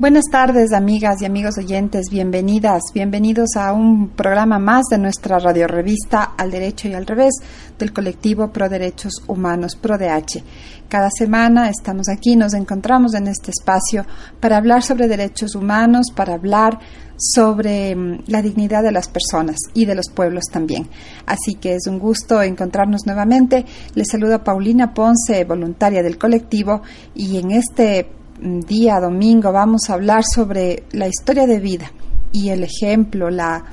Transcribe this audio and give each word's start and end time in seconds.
Buenas 0.00 0.24
tardes, 0.32 0.72
amigas 0.72 1.20
y 1.20 1.26
amigos 1.26 1.58
oyentes. 1.58 2.06
Bienvenidas, 2.10 2.80
bienvenidos 2.94 3.50
a 3.56 3.74
un 3.74 4.08
programa 4.08 4.58
más 4.58 4.86
de 4.90 4.96
nuestra 4.96 5.38
radiorevista 5.38 6.22
Al 6.38 6.50
Derecho 6.50 6.88
y 6.88 6.94
al 6.94 7.04
Revés 7.04 7.34
del 7.78 7.92
colectivo 7.92 8.50
Pro 8.50 8.70
Derechos 8.70 9.12
Humanos, 9.26 9.76
ProDH. 9.76 10.42
Cada 10.88 11.10
semana 11.10 11.68
estamos 11.68 12.08
aquí, 12.08 12.34
nos 12.34 12.54
encontramos 12.54 13.12
en 13.12 13.26
este 13.26 13.50
espacio 13.50 14.06
para 14.40 14.56
hablar 14.56 14.82
sobre 14.82 15.06
derechos 15.06 15.54
humanos, 15.54 16.06
para 16.16 16.32
hablar 16.32 16.78
sobre 17.18 17.94
mm, 17.94 18.22
la 18.28 18.40
dignidad 18.40 18.82
de 18.82 18.92
las 18.92 19.06
personas 19.06 19.58
y 19.74 19.84
de 19.84 19.96
los 19.96 20.06
pueblos 20.08 20.44
también. 20.50 20.88
Así 21.26 21.56
que 21.56 21.74
es 21.74 21.86
un 21.86 21.98
gusto 21.98 22.40
encontrarnos 22.40 23.02
nuevamente. 23.04 23.66
Les 23.94 24.08
saluda 24.10 24.42
Paulina 24.42 24.94
Ponce, 24.94 25.44
voluntaria 25.44 26.02
del 26.02 26.16
colectivo, 26.16 26.80
y 27.14 27.36
en 27.36 27.50
este 27.50 28.19
día 28.40 29.00
domingo 29.00 29.52
vamos 29.52 29.88
a 29.88 29.94
hablar 29.94 30.24
sobre 30.24 30.84
la 30.92 31.06
historia 31.06 31.46
de 31.46 31.60
vida 31.60 31.92
y 32.32 32.48
el 32.48 32.64
ejemplo, 32.64 33.30
la 33.30 33.64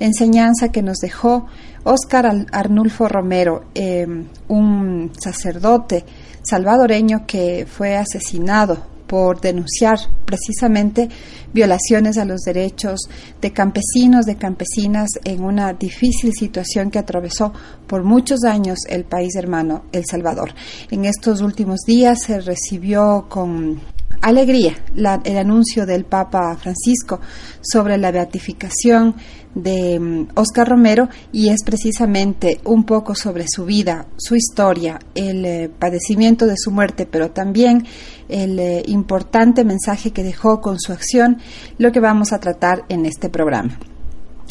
enseñanza 0.00 0.70
que 0.70 0.82
nos 0.82 0.98
dejó 0.98 1.46
Óscar 1.84 2.46
Arnulfo 2.50 3.08
Romero, 3.08 3.66
em, 3.74 4.26
un 4.48 5.12
sacerdote 5.18 6.04
salvadoreño 6.42 7.26
que 7.26 7.66
fue 7.68 7.96
asesinado 7.96 8.96
por 9.06 9.40
denunciar 9.40 9.98
precisamente 10.24 11.08
violaciones 11.52 12.18
a 12.18 12.24
los 12.24 12.40
derechos 12.40 13.00
de 13.40 13.52
campesinos, 13.52 14.26
de 14.26 14.36
campesinas 14.36 15.10
en 15.22 15.44
una 15.44 15.72
difícil 15.72 16.32
situación 16.32 16.90
que 16.90 16.98
atravesó 16.98 17.52
por 17.86 18.02
muchos 18.02 18.42
años 18.44 18.80
el 18.88 19.04
país 19.04 19.36
hermano, 19.36 19.84
El 19.92 20.04
Salvador. 20.04 20.52
En 20.90 21.04
estos 21.04 21.40
últimos 21.40 21.80
días 21.86 22.22
se 22.22 22.40
recibió 22.40 23.26
con 23.28 23.80
alegría 24.22 24.74
el 24.94 25.36
anuncio 25.36 25.86
del 25.86 26.04
Papa 26.04 26.56
Francisco 26.56 27.20
sobre 27.60 27.98
la 27.98 28.10
beatificación 28.10 29.14
de 29.54 30.26
Oscar 30.34 30.68
mm, 30.68 30.70
Romero 30.70 31.08
y 31.32 31.48
es 31.48 31.64
precisamente 31.64 32.60
un 32.64 32.84
poco 32.84 33.14
sobre 33.14 33.48
su 33.48 33.64
vida, 33.64 34.06
su 34.16 34.36
historia, 34.36 34.98
el 35.14 35.44
eh, 35.44 35.70
padecimiento 35.76 36.46
de 36.46 36.56
su 36.56 36.70
muerte, 36.70 37.06
pero 37.06 37.30
también 37.30 37.86
el 38.28 38.58
eh, 38.58 38.82
importante 38.86 39.64
mensaje 39.64 40.12
que 40.12 40.22
dejó 40.22 40.60
con 40.60 40.78
su 40.78 40.92
acción, 40.92 41.38
lo 41.78 41.90
que 41.90 42.00
vamos 42.00 42.32
a 42.32 42.38
tratar 42.38 42.84
en 42.88 43.06
este 43.06 43.30
programa. 43.30 43.78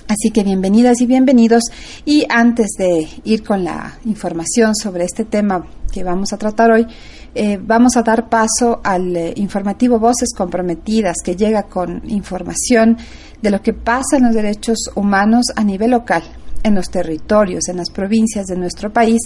Así 0.07 0.29
que 0.29 0.43
bienvenidas 0.43 1.01
y 1.01 1.07
bienvenidos. 1.07 1.63
Y 2.05 2.25
antes 2.29 2.67
de 2.77 3.07
ir 3.23 3.43
con 3.43 3.63
la 3.63 3.97
información 4.05 4.75
sobre 4.75 5.03
este 5.03 5.25
tema 5.25 5.65
que 5.91 6.03
vamos 6.03 6.31
a 6.31 6.37
tratar 6.37 6.69
hoy, 6.69 6.85
eh, 7.33 7.57
vamos 7.59 7.97
a 7.97 8.03
dar 8.03 8.29
paso 8.29 8.81
al 8.83 9.17
eh, 9.17 9.33
informativo 9.35 9.97
Voces 9.97 10.29
Comprometidas, 10.35 11.17
que 11.23 11.35
llega 11.35 11.63
con 11.63 12.03
información 12.07 12.97
de 13.41 13.49
lo 13.49 13.63
que 13.63 13.73
pasa 13.73 14.17
en 14.17 14.25
los 14.25 14.35
derechos 14.35 14.91
humanos 14.93 15.47
a 15.55 15.63
nivel 15.63 15.91
local 15.91 16.21
en 16.61 16.75
los 16.75 16.89
territorios, 16.89 17.67
en 17.67 17.77
las 17.77 17.91
provincias 17.91 18.47
de 18.47 18.57
nuestro 18.57 18.91
país 18.91 19.21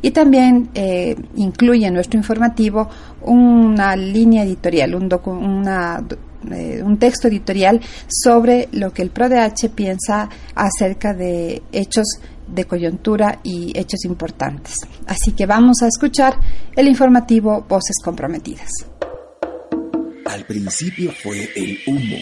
y 0.00 0.12
también 0.12 0.70
eh, 0.74 1.16
incluye 1.34 1.86
en 1.86 1.94
nuestro 1.94 2.18
informativo 2.18 2.88
una 3.22 3.96
línea 3.96 4.44
editorial, 4.44 4.94
un, 4.94 5.08
un 6.84 6.98
texto 6.98 7.28
editorial 7.28 7.80
sobre 8.08 8.68
lo 8.72 8.92
que 8.92 9.02
el 9.02 9.10
PRODH 9.10 9.70
piensa 9.74 10.28
acerca 10.54 11.14
de 11.14 11.62
hechos 11.72 12.06
de 12.46 12.64
coyuntura 12.66 13.40
y 13.42 13.72
hechos 13.78 14.04
importantes. 14.04 14.80
Así 15.06 15.32
que 15.32 15.46
vamos 15.46 15.82
a 15.82 15.88
escuchar 15.88 16.38
el 16.76 16.88
informativo 16.88 17.64
Voces 17.68 17.96
Comprometidas. 18.02 18.70
Al 20.26 20.44
principio 20.46 21.12
fue 21.12 21.48
el 21.54 21.78
humo. 21.86 22.16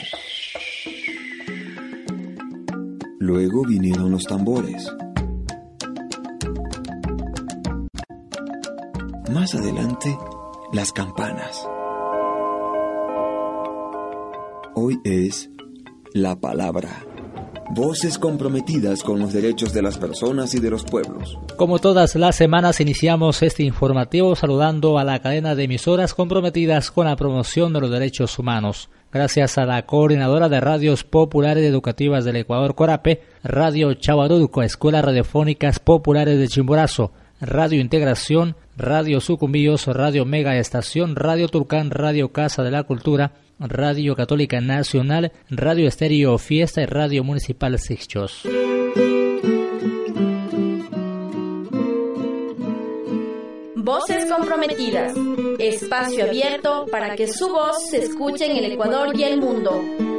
Luego 3.19 3.65
vinieron 3.65 4.11
los 4.11 4.25
tambores. 4.25 4.87
Más 9.33 9.54
adelante, 9.54 10.16
las 10.72 10.93
campanas. 10.93 11.66
Hoy 14.75 14.99
es 15.05 15.50
la 16.15 16.41
palabra. 16.41 17.05
Voces 17.75 18.19
comprometidas 18.19 19.03
con 19.03 19.19
los 19.19 19.34
derechos 19.34 19.75
de 19.75 19.83
las 19.83 19.99
personas 19.99 20.55
y 20.55 20.60
de 20.60 20.71
los 20.71 20.83
pueblos. 20.84 21.38
Como 21.59 21.78
todas 21.78 22.15
las 22.15 22.37
semanas 22.37 22.81
iniciamos 22.81 23.43
este 23.43 23.65
informativo 23.65 24.34
saludando 24.34 24.99
a 24.99 25.05
la 25.05 25.21
cadena 25.21 25.55
de 25.55 25.65
emisoras 25.65 26.15
comprometidas 26.15 26.91
con 26.91 27.06
la 27.06 27.16
promoción 27.16 27.75
de 27.75 27.81
los 27.83 27.91
derechos 27.91 28.38
humanos. 28.38 28.88
Gracias 29.12 29.59
a 29.59 29.66
la 29.66 29.84
coordinadora 29.84 30.49
de 30.49 30.60
radios 30.60 31.04
populares 31.04 31.65
educativas 31.65 32.25
del 32.25 32.37
Ecuador 32.37 32.75
Corape, 32.75 33.21
Radio 33.44 33.93
Chavarulco, 33.93 34.62
Escuelas 34.62 35.04
Radiofónicas 35.04 35.81
Populares 35.81 36.39
de 36.39 36.49
Chimborazo, 36.49 37.12
Radio 37.43 37.78
Integración, 37.78 38.56
Radio 38.77 39.21
Sucumbíos, 39.21 39.87
Radio 39.87 40.25
Mega 40.25 40.56
Estación, 40.56 41.15
Radio 41.15 41.49
Turcán, 41.49 41.91
Radio 41.91 42.33
Casa 42.33 42.62
de 42.62 42.71
la 42.71 42.84
Cultura, 42.84 43.33
Radio 43.69 44.15
Católica 44.17 44.61
Nacional, 44.61 45.33
Radio 45.50 45.89
Estéreo 45.89 46.39
Fiesta 46.39 46.83
y 46.83 46.87
Radio 46.87 47.25
Municipal 47.25 47.78
Sixchos. 47.78 48.43
Voces 53.77 54.31
comprometidas. 54.31 55.15
Espacio 55.59 56.25
abierto 56.25 56.87
para 56.91 57.15
que 57.17 57.27
su 57.27 57.49
voz 57.49 57.91
se 57.91 57.99
escuche 57.99 58.51
en 58.51 58.56
el 58.56 58.72
Ecuador 58.72 59.15
y 59.19 59.25
el 59.25 59.41
mundo. 59.41 60.12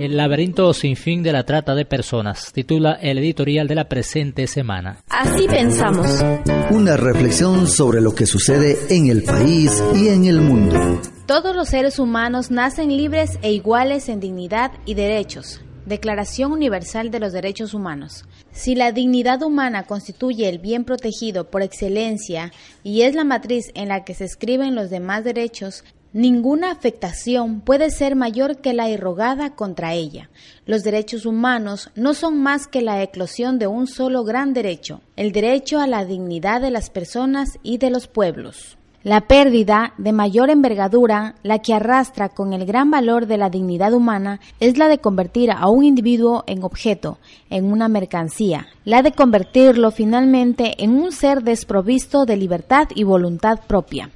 El 0.00 0.16
laberinto 0.16 0.72
sin 0.72 0.96
fin 0.96 1.22
de 1.22 1.30
la 1.30 1.44
trata 1.44 1.74
de 1.74 1.84
personas, 1.84 2.54
titula 2.54 2.94
el 3.02 3.18
editorial 3.18 3.68
de 3.68 3.74
la 3.74 3.86
presente 3.86 4.46
semana. 4.46 5.04
Así 5.10 5.46
pensamos. 5.46 6.24
Una 6.70 6.96
reflexión 6.96 7.68
sobre 7.68 8.00
lo 8.00 8.14
que 8.14 8.24
sucede 8.24 8.78
en 8.88 9.08
el 9.08 9.22
país 9.24 9.70
y 9.94 10.08
en 10.08 10.24
el 10.24 10.40
mundo. 10.40 11.02
Todos 11.26 11.54
los 11.54 11.68
seres 11.68 11.98
humanos 11.98 12.50
nacen 12.50 12.96
libres 12.96 13.38
e 13.42 13.52
iguales 13.52 14.08
en 14.08 14.20
dignidad 14.20 14.72
y 14.86 14.94
derechos. 14.94 15.60
Declaración 15.84 16.52
Universal 16.52 17.10
de 17.10 17.20
los 17.20 17.34
Derechos 17.34 17.74
Humanos. 17.74 18.24
Si 18.52 18.74
la 18.74 18.92
dignidad 18.92 19.42
humana 19.42 19.82
constituye 19.82 20.48
el 20.48 20.60
bien 20.60 20.84
protegido 20.84 21.50
por 21.50 21.60
excelencia 21.60 22.52
y 22.82 23.02
es 23.02 23.14
la 23.14 23.24
matriz 23.24 23.70
en 23.74 23.88
la 23.88 24.04
que 24.04 24.14
se 24.14 24.24
escriben 24.24 24.74
los 24.74 24.88
demás 24.88 25.24
derechos, 25.24 25.84
Ninguna 26.12 26.72
afectación 26.72 27.60
puede 27.60 27.90
ser 27.90 28.16
mayor 28.16 28.56
que 28.56 28.72
la 28.72 28.90
irrogada 28.90 29.50
contra 29.50 29.94
ella. 29.94 30.28
Los 30.66 30.82
derechos 30.82 31.24
humanos 31.24 31.90
no 31.94 32.14
son 32.14 32.42
más 32.42 32.66
que 32.66 32.82
la 32.82 33.00
eclosión 33.00 33.60
de 33.60 33.68
un 33.68 33.86
solo 33.86 34.24
gran 34.24 34.52
derecho, 34.52 35.02
el 35.14 35.30
derecho 35.30 35.78
a 35.78 35.86
la 35.86 36.04
dignidad 36.04 36.62
de 36.62 36.72
las 36.72 36.90
personas 36.90 37.60
y 37.62 37.78
de 37.78 37.90
los 37.90 38.08
pueblos. 38.08 38.76
La 39.04 39.28
pérdida 39.28 39.94
de 39.98 40.12
mayor 40.12 40.50
envergadura, 40.50 41.36
la 41.44 41.60
que 41.60 41.74
arrastra 41.74 42.28
con 42.28 42.54
el 42.54 42.66
gran 42.66 42.90
valor 42.90 43.26
de 43.26 43.38
la 43.38 43.48
dignidad 43.48 43.92
humana, 43.92 44.40
es 44.58 44.78
la 44.78 44.88
de 44.88 44.98
convertir 44.98 45.52
a 45.52 45.68
un 45.68 45.84
individuo 45.84 46.42
en 46.48 46.64
objeto, 46.64 47.18
en 47.50 47.70
una 47.72 47.88
mercancía, 47.88 48.66
la 48.84 49.02
de 49.02 49.12
convertirlo 49.12 49.92
finalmente 49.92 50.82
en 50.82 50.90
un 50.90 51.12
ser 51.12 51.44
desprovisto 51.44 52.26
de 52.26 52.36
libertad 52.36 52.88
y 52.94 53.04
voluntad 53.04 53.60
propia. 53.68 54.10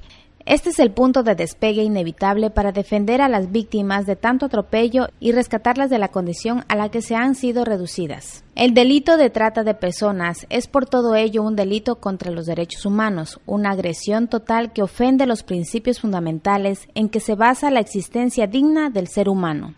Este 0.45 0.69
es 0.69 0.77
el 0.77 0.91
punto 0.91 1.23
de 1.23 1.33
despegue 1.33 1.81
inevitable 1.81 2.51
para 2.51 2.71
defender 2.71 3.19
a 3.19 3.27
las 3.27 3.51
víctimas 3.51 4.05
de 4.05 4.15
tanto 4.15 4.45
atropello 4.45 5.07
y 5.19 5.31
rescatarlas 5.31 5.89
de 5.89 5.97
la 5.97 6.09
condición 6.09 6.63
a 6.67 6.75
la 6.75 6.89
que 6.89 7.01
se 7.01 7.15
han 7.15 7.33
sido 7.33 7.65
reducidas. 7.65 8.43
El 8.53 8.75
delito 8.75 9.17
de 9.17 9.31
trata 9.31 9.63
de 9.63 9.73
personas 9.73 10.45
es 10.51 10.67
por 10.67 10.85
todo 10.85 11.15
ello 11.15 11.41
un 11.41 11.55
delito 11.55 11.95
contra 11.95 12.29
los 12.29 12.45
derechos 12.45 12.85
humanos, 12.85 13.39
una 13.47 13.71
agresión 13.71 14.27
total 14.27 14.71
que 14.71 14.83
ofende 14.83 15.25
los 15.25 15.41
principios 15.41 15.99
fundamentales 15.99 16.87
en 16.93 17.09
que 17.09 17.21
se 17.21 17.33
basa 17.33 17.71
la 17.71 17.79
existencia 17.79 18.45
digna 18.45 18.91
del 18.91 19.07
ser 19.07 19.29
humano. 19.29 19.73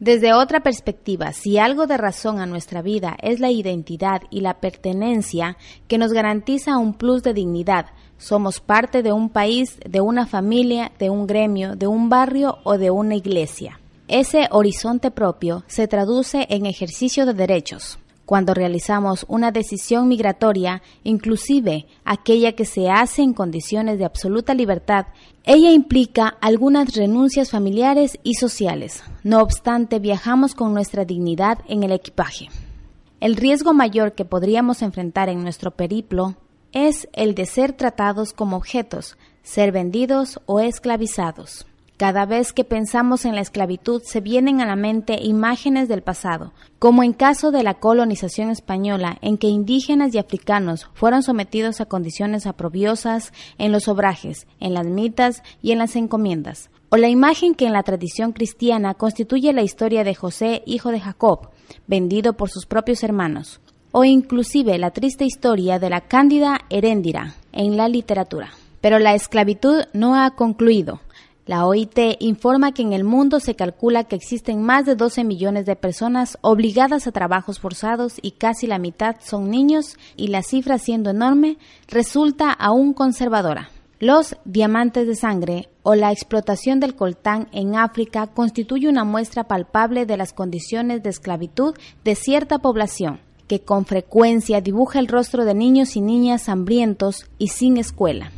Desde 0.00 0.32
otra 0.32 0.60
perspectiva, 0.60 1.32
si 1.32 1.58
algo 1.58 1.86
de 1.86 1.98
razón 1.98 2.40
a 2.40 2.46
nuestra 2.46 2.82
vida 2.82 3.16
es 3.22 3.38
la 3.38 3.50
identidad 3.50 4.22
y 4.30 4.40
la 4.40 4.58
pertenencia 4.58 5.56
que 5.88 5.98
nos 5.98 6.12
garantiza 6.14 6.78
un 6.78 6.94
plus 6.94 7.22
de 7.22 7.34
dignidad, 7.34 7.86
somos 8.20 8.60
parte 8.60 9.02
de 9.02 9.12
un 9.12 9.30
país, 9.30 9.78
de 9.84 10.00
una 10.00 10.26
familia, 10.26 10.92
de 10.98 11.10
un 11.10 11.26
gremio, 11.26 11.74
de 11.74 11.86
un 11.86 12.08
barrio 12.08 12.58
o 12.62 12.78
de 12.78 12.90
una 12.90 13.16
iglesia. 13.16 13.80
Ese 14.06 14.46
horizonte 14.50 15.10
propio 15.10 15.64
se 15.66 15.88
traduce 15.88 16.46
en 16.50 16.66
ejercicio 16.66 17.26
de 17.26 17.32
derechos. 17.32 17.98
Cuando 18.26 18.54
realizamos 18.54 19.24
una 19.26 19.50
decisión 19.50 20.06
migratoria, 20.06 20.82
inclusive 21.02 21.86
aquella 22.04 22.52
que 22.52 22.64
se 22.64 22.88
hace 22.88 23.22
en 23.22 23.32
condiciones 23.32 23.98
de 23.98 24.04
absoluta 24.04 24.54
libertad, 24.54 25.06
ella 25.42 25.72
implica 25.72 26.36
algunas 26.40 26.94
renuncias 26.94 27.50
familiares 27.50 28.18
y 28.22 28.34
sociales. 28.34 29.02
No 29.24 29.40
obstante, 29.40 29.98
viajamos 29.98 30.54
con 30.54 30.74
nuestra 30.74 31.04
dignidad 31.04 31.58
en 31.66 31.82
el 31.82 31.90
equipaje. 31.90 32.48
El 33.18 33.34
riesgo 33.34 33.72
mayor 33.74 34.12
que 34.12 34.24
podríamos 34.24 34.82
enfrentar 34.82 35.28
en 35.28 35.42
nuestro 35.42 35.72
periplo 35.72 36.36
es 36.72 37.08
el 37.12 37.34
de 37.34 37.46
ser 37.46 37.72
tratados 37.72 38.32
como 38.32 38.56
objetos, 38.56 39.16
ser 39.42 39.72
vendidos 39.72 40.40
o 40.46 40.60
esclavizados. 40.60 41.66
Cada 42.00 42.24
vez 42.24 42.54
que 42.54 42.64
pensamos 42.64 43.26
en 43.26 43.34
la 43.34 43.42
esclavitud 43.42 44.00
se 44.02 44.22
vienen 44.22 44.62
a 44.62 44.66
la 44.66 44.74
mente 44.74 45.18
imágenes 45.20 45.86
del 45.86 46.02
pasado, 46.02 46.54
como 46.78 47.02
en 47.02 47.12
caso 47.12 47.50
de 47.50 47.62
la 47.62 47.74
colonización 47.74 48.48
española, 48.48 49.18
en 49.20 49.36
que 49.36 49.48
indígenas 49.48 50.14
y 50.14 50.18
africanos 50.18 50.88
fueron 50.94 51.22
sometidos 51.22 51.82
a 51.82 51.84
condiciones 51.84 52.46
aprobiosas 52.46 53.34
en 53.58 53.70
los 53.70 53.86
obrajes, 53.86 54.46
en 54.60 54.72
las 54.72 54.86
mitas 54.86 55.42
y 55.60 55.72
en 55.72 55.78
las 55.78 55.94
encomiendas, 55.94 56.70
o 56.88 56.96
la 56.96 57.10
imagen 57.10 57.54
que 57.54 57.66
en 57.66 57.74
la 57.74 57.82
tradición 57.82 58.32
cristiana 58.32 58.94
constituye 58.94 59.52
la 59.52 59.62
historia 59.62 60.02
de 60.02 60.14
José, 60.14 60.62
hijo 60.64 60.92
de 60.92 61.00
Jacob, 61.00 61.50
vendido 61.86 62.32
por 62.32 62.48
sus 62.48 62.64
propios 62.64 63.04
hermanos, 63.04 63.60
o 63.92 64.04
inclusive 64.04 64.78
la 64.78 64.90
triste 64.90 65.24
historia 65.24 65.78
de 65.78 65.90
la 65.90 66.00
cándida 66.00 66.60
Heréndira 66.70 67.34
en 67.52 67.76
la 67.76 67.88
literatura. 67.88 68.50
Pero 68.80 68.98
la 68.98 69.14
esclavitud 69.14 69.84
no 69.92 70.14
ha 70.14 70.30
concluido. 70.30 71.00
La 71.46 71.66
OIT 71.66 71.98
informa 72.20 72.72
que 72.72 72.82
en 72.82 72.92
el 72.92 73.02
mundo 73.02 73.40
se 73.40 73.56
calcula 73.56 74.04
que 74.04 74.14
existen 74.14 74.62
más 74.62 74.86
de 74.86 74.94
12 74.94 75.24
millones 75.24 75.66
de 75.66 75.74
personas 75.74 76.38
obligadas 76.42 77.06
a 77.06 77.12
trabajos 77.12 77.58
forzados 77.58 78.14
y 78.22 78.32
casi 78.32 78.68
la 78.68 78.78
mitad 78.78 79.16
son 79.20 79.50
niños 79.50 79.96
y 80.16 80.28
la 80.28 80.42
cifra 80.42 80.78
siendo 80.78 81.10
enorme 81.10 81.58
resulta 81.88 82.52
aún 82.52 82.92
conservadora. 82.92 83.70
Los 83.98 84.36
diamantes 84.44 85.06
de 85.08 85.16
sangre 85.16 85.68
o 85.82 85.94
la 85.94 86.12
explotación 86.12 86.78
del 86.78 86.94
coltán 86.94 87.48
en 87.52 87.74
África 87.74 88.28
constituye 88.28 88.88
una 88.88 89.04
muestra 89.04 89.44
palpable 89.44 90.06
de 90.06 90.16
las 90.16 90.32
condiciones 90.32 91.02
de 91.02 91.10
esclavitud 91.10 91.74
de 92.04 92.14
cierta 92.14 92.60
población, 92.60 93.20
que 93.50 93.58
con 93.58 93.84
frecuencia 93.84 94.60
dibuja 94.60 95.00
el 95.00 95.08
rostro 95.08 95.44
de 95.44 95.54
niños 95.54 95.96
y 95.96 96.00
niñas 96.00 96.48
hambrientos 96.48 97.26
y 97.36 97.48
sin 97.48 97.78
escuela. 97.78 98.30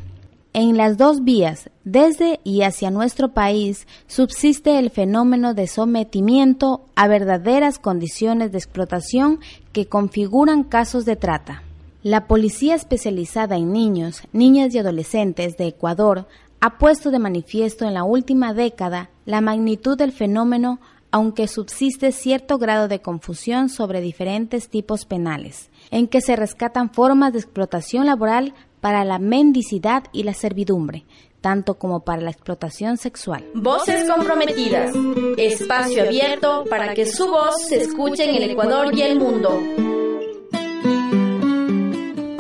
En 0.54 0.78
las 0.78 0.96
dos 0.96 1.22
vías, 1.22 1.68
desde 1.84 2.40
y 2.44 2.62
hacia 2.62 2.90
nuestro 2.90 3.34
país, 3.34 3.86
subsiste 4.06 4.78
el 4.78 4.88
fenómeno 4.88 5.52
de 5.52 5.66
sometimiento 5.66 6.86
a 6.96 7.08
verdaderas 7.08 7.78
condiciones 7.78 8.52
de 8.52 8.58
explotación 8.58 9.40
que 9.72 9.84
configuran 9.84 10.64
casos 10.64 11.04
de 11.04 11.16
trata. 11.16 11.62
La 12.02 12.26
Policía 12.26 12.74
Especializada 12.74 13.58
en 13.58 13.70
Niños, 13.70 14.22
Niñas 14.32 14.74
y 14.74 14.78
Adolescentes 14.78 15.58
de 15.58 15.66
Ecuador 15.66 16.26
ha 16.60 16.78
puesto 16.78 17.10
de 17.10 17.18
manifiesto 17.18 17.86
en 17.86 17.92
la 17.92 18.04
última 18.04 18.54
década 18.54 19.10
la 19.26 19.42
magnitud 19.42 19.98
del 19.98 20.12
fenómeno, 20.12 20.80
aunque 21.12 21.46
subsiste 21.46 22.10
cierto 22.10 22.58
grado 22.58 22.88
de 22.88 23.00
confusión 23.00 23.68
sobre 23.68 24.00
diferentes 24.00 24.68
tipos 24.68 25.04
penales, 25.04 25.70
en 25.90 26.08
que 26.08 26.22
se 26.22 26.34
rescatan 26.34 26.90
formas 26.90 27.34
de 27.34 27.38
explotación 27.38 28.06
laboral 28.06 28.54
para 28.80 29.04
la 29.04 29.18
mendicidad 29.18 30.04
y 30.10 30.24
la 30.24 30.34
servidumbre, 30.34 31.04
tanto 31.40 31.74
como 31.74 32.00
para 32.00 32.22
la 32.22 32.30
explotación 32.30 32.96
sexual. 32.96 33.44
Voces 33.54 34.08
comprometidas. 34.10 34.92
Espacio 35.36 36.02
abierto 36.02 36.64
para 36.68 36.94
que 36.94 37.04
su 37.04 37.28
voz 37.28 37.62
se 37.68 37.76
escuche 37.76 38.28
en 38.28 38.42
el 38.42 38.50
Ecuador 38.50 38.92
y 38.96 39.02
el 39.02 39.18
mundo. 39.18 39.60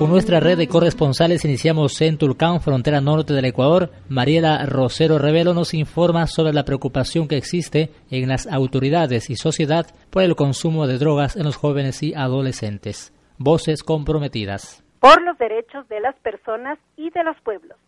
Con 0.02 0.10
nuestra 0.10 0.40
red 0.40 0.58
de 0.58 0.66
corresponsales 0.66 1.44
iniciamos 1.44 2.00
en 2.00 2.18
Tulcán, 2.18 2.60
frontera 2.60 3.00
norte 3.00 3.34
del 3.34 3.44
Ecuador. 3.44 3.90
Mariela 4.08 4.66
Rosero 4.66 5.16
Revelo 5.16 5.54
nos 5.54 5.74
informa 5.74 6.26
sobre 6.26 6.52
la 6.52 6.64
preocupación 6.64 7.28
que 7.28 7.36
existe 7.36 7.90
en 8.10 8.28
las 8.28 8.48
autoridades 8.48 9.30
y 9.30 9.36
sociedad 9.36 9.86
por 10.10 10.24
el 10.24 10.34
consumo 10.34 10.88
de 10.88 10.98
drogas 10.98 11.36
en 11.36 11.44
los 11.44 11.54
jóvenes 11.54 12.02
y 12.02 12.14
adolescentes. 12.14 13.14
Voces 13.38 13.84
comprometidas 13.84 14.82
por 14.98 15.22
los 15.22 15.38
derechos 15.38 15.88
de 15.88 16.00
las 16.00 16.16
personas 16.16 16.80
y 16.96 17.10
de 17.10 17.22
los 17.22 17.40
pueblos. 17.42 17.78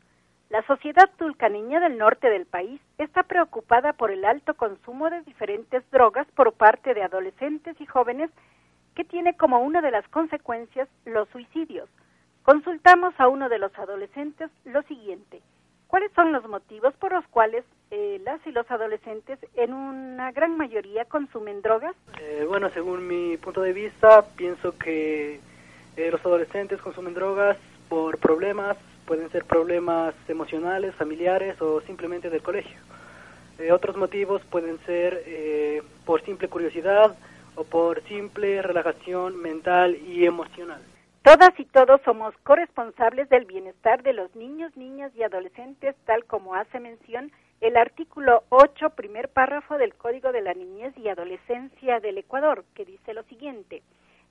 La 0.51 0.65
sociedad 0.69 1.11
tulcaneña 1.19 1.81
del 1.81 1.99
norte 1.99 2.31
del 2.31 2.47
país 2.47 2.81
está 2.97 3.25
preocupada 3.25 3.93
por 3.93 4.13
el 4.13 4.25
alto 4.25 4.55
consumo 4.55 5.11
de 5.11 5.23
diferentes 5.23 5.83
drogas 5.91 6.29
por 6.37 6.53
parte 6.53 6.95
de 6.95 7.03
adolescentes 7.03 7.75
y 7.81 7.87
jóvenes 7.87 8.31
que 8.95 9.03
tiene 9.03 9.37
como 9.37 9.59
una 9.59 9.81
de 9.81 9.91
las 9.91 10.07
consecuencias 10.11 10.89
los 11.07 11.29
suicidios. 11.31 11.89
Consultamos 12.45 13.15
a 13.19 13.29
uno 13.29 13.49
de 13.49 13.59
los 13.59 13.77
adolescentes 13.79 14.51
lo 14.67 14.83
siguiente. 14.83 15.41
¿Cuáles 15.87 16.13
son 16.13 16.31
los 16.31 16.47
motivos 16.47 16.93
por 16.95 17.13
los 17.13 17.27
cuales 17.29 17.65
eh, 17.91 18.21
las 18.23 18.47
y 18.47 18.53
los 18.53 18.71
adolescentes 18.71 19.39
en 19.55 19.73
una 19.73 20.31
gran 20.33 20.57
mayoría 20.57 21.07
consumen 21.07 21.63
drogas? 21.63 21.97
Eh, 22.21 22.45
bueno, 22.47 22.69
según 22.71 23.07
mi 23.07 23.39
punto 23.39 23.63
de 23.63 23.73
vista, 23.73 24.27
pienso 24.37 24.77
que 24.77 25.41
eh, 25.97 26.11
los 26.11 26.21
adolescentes 26.27 26.83
consumen 26.83 27.15
drogas 27.15 27.57
por 27.89 28.19
problemas, 28.19 28.77
pueden 29.07 29.31
ser 29.31 29.45
problemas 29.45 30.15
emocionales, 30.29 30.95
familiares 30.97 31.61
o 31.63 31.81
simplemente 31.81 32.29
del 32.29 32.43
colegio. 32.43 32.79
Eh, 33.59 33.73
otros 33.73 33.97
motivos 33.97 34.43
pueden 34.51 34.79
ser 34.85 35.23
eh, 35.27 35.83
por 36.05 36.23
simple 36.25 36.49
curiosidad 36.49 37.17
o 37.55 37.65
por 37.65 38.03
simple 38.03 38.61
relajación 38.61 39.41
mental 39.41 39.97
y 39.97 40.27
emocional. 40.27 40.83
Todas 41.25 41.59
y 41.59 41.65
todos 41.65 42.03
somos 42.03 42.37
corresponsables 42.43 43.31
del 43.31 43.47
bienestar 43.47 44.03
de 44.03 44.13
los 44.13 44.37
niños, 44.37 44.77
niñas 44.77 45.11
y 45.17 45.23
adolescentes, 45.23 45.97
tal 46.05 46.27
como 46.27 46.55
hace 46.55 46.79
mención 46.81 47.33
el 47.63 47.79
artículo 47.79 48.43
8, 48.51 48.91
primer 48.91 49.31
párrafo 49.31 49.79
del 49.79 49.95
Código 49.95 50.33
de 50.33 50.43
la 50.43 50.53
Niñez 50.53 50.93
y 50.99 51.09
Adolescencia 51.09 51.99
del 52.01 52.19
Ecuador, 52.19 52.67
que 52.75 52.85
dice 52.85 53.15
lo 53.15 53.23
siguiente. 53.23 53.83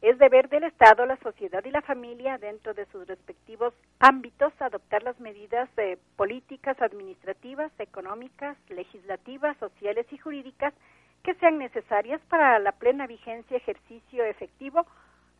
Es 0.04 0.20
deber 0.20 0.50
del 0.50 0.66
Estado, 0.66 1.08
la 1.08 1.18
sociedad 1.18 1.66
y 1.66 1.72
la 1.72 1.82
familia, 1.82 2.38
dentro 2.38 2.76
de 2.76 2.86
sus 2.92 3.08
respectivos 3.08 3.74
ámbitos, 3.98 4.54
adoptar 4.60 5.02
las 5.02 5.20
medidas 5.20 5.76
de 5.76 5.98
políticas 6.16 6.80
administrativas, 6.80 7.72
económicas, 7.80 8.56
legislativas, 8.70 9.58
sociales 9.58 10.06
y 10.12 10.20
jurídicas 10.20 10.76
que 11.24 11.34
sean 11.36 11.58
necesarias 11.58 12.22
para 12.30 12.60
la 12.60 12.74
plena 12.74 13.08
vigencia, 13.08 13.58
ejercicio 13.58 14.24
efectivo, 14.26 14.86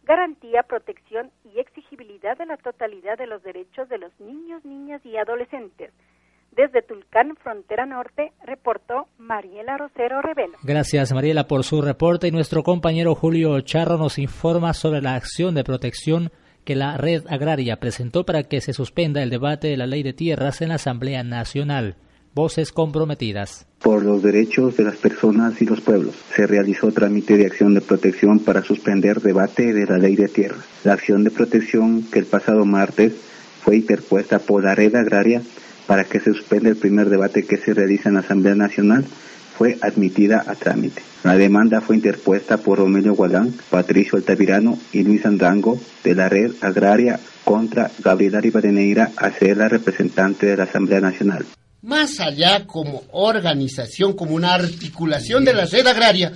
garantía, 0.06 0.64
protección 0.64 1.32
y 1.44 1.60
exigibilidad 1.60 2.38
de 2.38 2.46
la 2.46 2.58
totalidad 2.58 3.18
de 3.18 3.28
los 3.28 3.42
derechos 3.44 3.90
de 3.90 3.98
los 3.98 4.12
niños, 4.20 4.64
niñas 4.66 5.06
y 5.06 5.18
adolescentes 5.18 5.92
desde 6.56 6.82
Tulcán, 6.82 7.36
frontera 7.42 7.86
norte, 7.86 8.32
reportó 8.46 9.08
Mariela 9.18 9.78
Rosero 9.78 10.22
Revelo. 10.22 10.58
Gracias 10.64 11.12
Mariela 11.14 11.48
por 11.48 11.64
su 11.64 11.82
reporte 11.82 12.28
y 12.28 12.32
nuestro 12.32 12.64
compañero 12.64 13.16
Julio 13.16 13.60
Charro 13.62 13.98
nos 13.98 14.20
informa 14.20 14.74
sobre 14.74 15.02
la 15.02 15.16
acción 15.16 15.56
de 15.56 15.64
protección 15.64 16.32
que 16.64 16.76
la 16.76 16.98
Red 16.98 17.26
Agraria 17.30 17.78
presentó 17.78 18.26
para 18.26 18.44
que 18.44 18.62
se 18.62 18.74
suspenda 18.74 19.22
el 19.22 19.30
debate 19.30 19.68
de 19.68 19.78
la 19.78 19.88
ley 19.88 20.04
de 20.04 20.14
tierras 20.14 20.62
en 20.62 20.70
la 20.70 20.76
Asamblea 20.76 21.24
Nacional. 21.24 21.96
Voces 22.36 22.72
comprometidas. 22.72 23.68
Por 23.80 24.04
los 24.04 24.24
derechos 24.24 24.76
de 24.76 24.84
las 24.84 24.96
personas 24.96 25.62
y 25.62 25.66
los 25.66 25.82
pueblos. 25.82 26.16
Se 26.36 26.48
realizó 26.48 26.92
trámite 26.92 27.38
de 27.38 27.46
acción 27.46 27.76
de 27.76 27.82
protección 27.82 28.40
para 28.40 28.64
suspender 28.64 29.22
debate 29.22 29.72
de 29.72 29.86
la 29.86 30.00
ley 30.00 30.16
de 30.16 30.28
tierras. 30.28 30.66
La 30.84 30.94
acción 30.94 31.24
de 31.24 31.30
protección 31.30 32.02
que 32.04 32.18
el 32.18 32.26
pasado 32.26 32.66
martes 32.66 33.14
fue 33.64 33.78
interpuesta 33.78 34.40
por 34.40 34.64
la 34.64 34.74
Red 34.74 34.96
Agraria 34.96 35.44
para 35.86 36.06
que 36.06 36.20
se 36.20 36.34
suspenda 36.34 36.70
el 36.70 36.76
primer 36.76 37.10
debate 37.10 37.46
que 37.46 37.58
se 37.58 37.76
realiza 37.76 38.10
en 38.10 38.16
la 38.16 38.22
Asamblea 38.22 38.56
Nacional 38.56 39.06
fue 39.56 39.78
admitida 39.82 40.44
a 40.48 40.56
trámite. 40.56 41.04
La 41.24 41.38
demanda 41.38 41.82
fue 41.82 41.98
interpuesta 41.98 42.58
por 42.58 42.80
Romelio 42.80 43.14
Gualán, 43.14 43.54
Patricio 43.70 44.18
Altavirano 44.18 44.80
y 44.92 45.04
Luis 45.04 45.24
Andrango 45.28 45.80
de 46.04 46.16
la 46.16 46.30
Red 46.30 46.54
Agraria 46.62 47.20
contra 47.44 47.92
Gabriela 48.04 48.42
Rivadeneira 48.42 49.12
a 49.18 49.30
ser 49.30 49.58
la 49.58 49.70
representante 49.70 50.48
de 50.48 50.58
la 50.58 50.64
Asamblea 50.64 51.00
Nacional. 51.00 51.46
Más 51.84 52.20
allá 52.22 52.66
como 52.66 53.04
organización, 53.12 54.14
como 54.14 54.36
una 54.36 54.54
articulación 54.54 55.44
de 55.44 55.54
la 55.54 55.66
Red 55.66 55.86
Agraria, 55.86 56.32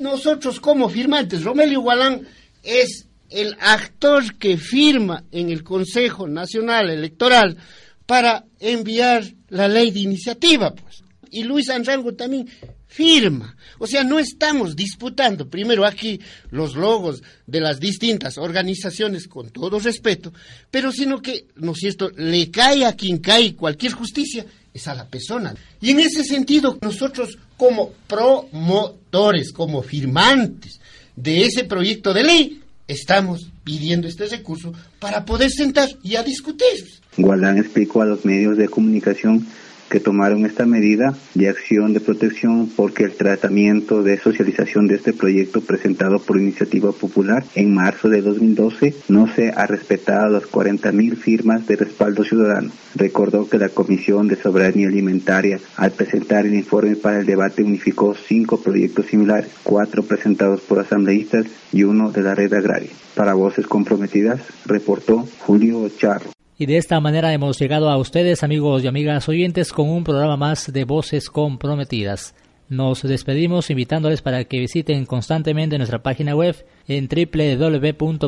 nosotros 0.00 0.58
como 0.58 0.88
firmantes, 0.88 1.44
Romelio 1.44 1.82
Gualán 1.82 2.26
es 2.62 3.06
el 3.28 3.56
actor 3.60 4.36
que 4.36 4.56
firma 4.56 5.24
en 5.30 5.50
el 5.50 5.62
Consejo 5.62 6.26
Nacional 6.26 6.88
Electoral 6.90 7.58
para 8.06 8.44
enviar 8.58 9.22
la 9.48 9.68
ley 9.68 9.90
de 9.90 10.00
iniciativa, 10.00 10.74
pues. 10.74 11.02
Y 11.30 11.44
Luis 11.44 11.68
Anrango 11.68 12.14
también 12.14 12.48
firma. 12.96 13.54
O 13.78 13.86
sea, 13.86 14.04
no 14.04 14.18
estamos 14.18 14.74
disputando 14.74 15.50
primero 15.50 15.84
aquí 15.84 16.18
los 16.50 16.74
logos 16.74 17.22
de 17.46 17.60
las 17.60 17.78
distintas 17.78 18.38
organizaciones 18.38 19.28
con 19.28 19.50
todo 19.50 19.78
respeto, 19.78 20.32
pero 20.70 20.90
sino 20.90 21.20
que, 21.20 21.44
¿no 21.56 21.72
es 21.72 21.78
cierto?, 21.78 22.10
le 22.16 22.50
cae 22.50 22.86
a 22.86 22.94
quien 22.94 23.18
cae 23.18 23.54
cualquier 23.54 23.92
justicia, 23.92 24.46
es 24.72 24.88
a 24.88 24.94
la 24.94 25.06
persona. 25.06 25.54
Y 25.78 25.90
en 25.90 26.00
ese 26.00 26.24
sentido, 26.24 26.78
nosotros 26.80 27.36
como 27.58 27.92
promotores, 28.06 29.52
como 29.52 29.82
firmantes 29.82 30.80
de 31.14 31.44
ese 31.44 31.64
proyecto 31.64 32.14
de 32.14 32.24
ley, 32.24 32.62
estamos 32.88 33.50
pidiendo 33.62 34.08
este 34.08 34.26
recurso 34.26 34.72
para 34.98 35.26
poder 35.26 35.50
sentar 35.50 35.90
y 36.02 36.16
a 36.16 36.22
discutir. 36.22 37.02
Gualán 37.18 37.58
explicó 37.58 38.00
a 38.00 38.06
los 38.06 38.24
medios 38.24 38.56
de 38.56 38.68
comunicación 38.68 39.46
que 39.88 40.00
tomaron 40.00 40.44
esta 40.44 40.66
medida 40.66 41.14
de 41.34 41.48
acción 41.48 41.92
de 41.92 42.00
protección 42.00 42.68
porque 42.74 43.04
el 43.04 43.14
tratamiento 43.14 44.02
de 44.02 44.18
socialización 44.18 44.86
de 44.86 44.96
este 44.96 45.12
proyecto 45.12 45.60
presentado 45.60 46.18
por 46.18 46.38
Iniciativa 46.38 46.92
Popular 46.92 47.44
en 47.54 47.74
marzo 47.74 48.08
de 48.08 48.22
2012 48.22 48.94
no 49.08 49.32
se 49.32 49.50
ha 49.50 49.66
respetado 49.66 50.28
las 50.30 50.44
40.000 50.44 51.16
firmas 51.16 51.66
de 51.66 51.76
respaldo 51.76 52.24
ciudadano. 52.24 52.70
Recordó 52.94 53.48
que 53.48 53.58
la 53.58 53.68
Comisión 53.68 54.28
de 54.28 54.36
Soberanía 54.36 54.88
Alimentaria 54.88 55.60
al 55.76 55.92
presentar 55.92 56.46
el 56.46 56.54
informe 56.54 56.96
para 56.96 57.20
el 57.20 57.26
debate 57.26 57.62
unificó 57.62 58.14
cinco 58.14 58.60
proyectos 58.60 59.06
similares, 59.06 59.50
cuatro 59.62 60.02
presentados 60.02 60.60
por 60.60 60.78
asambleístas 60.78 61.46
y 61.72 61.84
uno 61.84 62.10
de 62.10 62.22
la 62.22 62.34
red 62.34 62.52
agraria. 62.52 62.90
Para 63.14 63.34
Voces 63.34 63.66
Comprometidas, 63.66 64.40
reportó 64.66 65.26
Julio 65.40 65.88
Charro. 65.98 66.35
Y 66.58 66.64
de 66.66 66.78
esta 66.78 67.00
manera 67.00 67.34
hemos 67.34 67.58
llegado 67.58 67.90
a 67.90 67.98
ustedes, 67.98 68.42
amigos 68.42 68.82
y 68.82 68.86
amigas 68.86 69.28
oyentes, 69.28 69.72
con 69.72 69.90
un 69.90 70.04
programa 70.04 70.38
más 70.38 70.72
de 70.72 70.84
Voces 70.84 71.28
Comprometidas. 71.28 72.34
Nos 72.70 73.02
despedimos 73.02 73.68
invitándoles 73.68 74.22
para 74.22 74.44
que 74.44 74.60
visiten 74.60 75.04
constantemente 75.04 75.76
nuestra 75.76 76.02
página 76.02 76.34
web 76.34 76.56
en 76.88 77.08
www.prodh.org. 77.08 78.22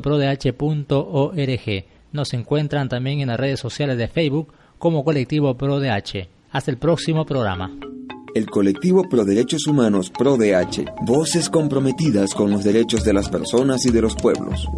Nos 2.12 2.34
encuentran 2.34 2.88
también 2.88 3.20
en 3.20 3.28
las 3.28 3.40
redes 3.40 3.60
sociales 3.60 3.96
de 3.96 4.08
Facebook 4.08 4.52
como 4.78 5.04
Colectivo 5.04 5.56
ProDH. 5.56 6.28
Hasta 6.52 6.70
el 6.70 6.76
próximo 6.76 7.24
programa. 7.24 7.74
El 8.34 8.46
colectivo 8.46 9.08
Pro 9.08 9.24
Derechos 9.24 9.66
Humanos 9.66 10.12
ProDH, 10.16 10.84
voces 11.04 11.48
comprometidas 11.48 12.34
con 12.34 12.50
los 12.50 12.62
derechos 12.62 13.02
de 13.04 13.14
las 13.14 13.30
personas 13.30 13.86
y 13.86 13.90
de 13.90 14.02
los 14.02 14.14
pueblos. 14.14 14.68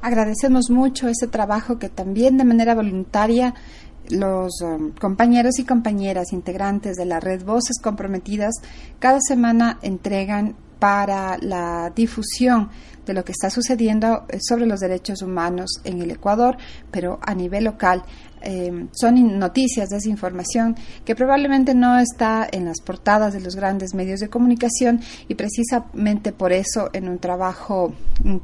Agradecemos 0.00 0.70
mucho 0.70 1.08
ese 1.08 1.26
trabajo 1.26 1.78
que 1.78 1.88
también 1.88 2.36
de 2.38 2.44
manera 2.44 2.74
voluntaria 2.74 3.54
los 4.10 4.60
um, 4.62 4.92
compañeros 4.92 5.58
y 5.58 5.64
compañeras 5.64 6.32
integrantes 6.32 6.96
de 6.96 7.04
la 7.04 7.20
red 7.20 7.44
Voces 7.44 7.78
Comprometidas 7.82 8.54
cada 8.98 9.20
semana 9.20 9.78
entregan 9.82 10.56
para 10.78 11.36
la 11.38 11.90
difusión 11.94 12.70
de 13.04 13.14
lo 13.14 13.24
que 13.24 13.32
está 13.32 13.50
sucediendo 13.50 14.24
eh, 14.28 14.38
sobre 14.40 14.66
los 14.66 14.80
derechos 14.80 15.22
humanos 15.22 15.80
en 15.84 16.00
el 16.00 16.10
Ecuador, 16.10 16.56
pero 16.90 17.18
a 17.22 17.34
nivel 17.34 17.64
local. 17.64 18.04
Eh, 18.42 18.86
son 18.92 19.38
noticias, 19.38 19.88
desinformación 19.88 20.76
que 21.04 21.14
probablemente 21.14 21.74
no 21.74 21.98
está 21.98 22.46
en 22.50 22.66
las 22.66 22.80
portadas 22.80 23.32
de 23.32 23.40
los 23.40 23.56
grandes 23.56 23.94
medios 23.94 24.20
de 24.20 24.28
comunicación 24.28 25.00
y 25.28 25.34
precisamente 25.34 26.32
por 26.32 26.52
eso 26.52 26.90
en 26.92 27.08
un 27.08 27.18
trabajo 27.18 27.94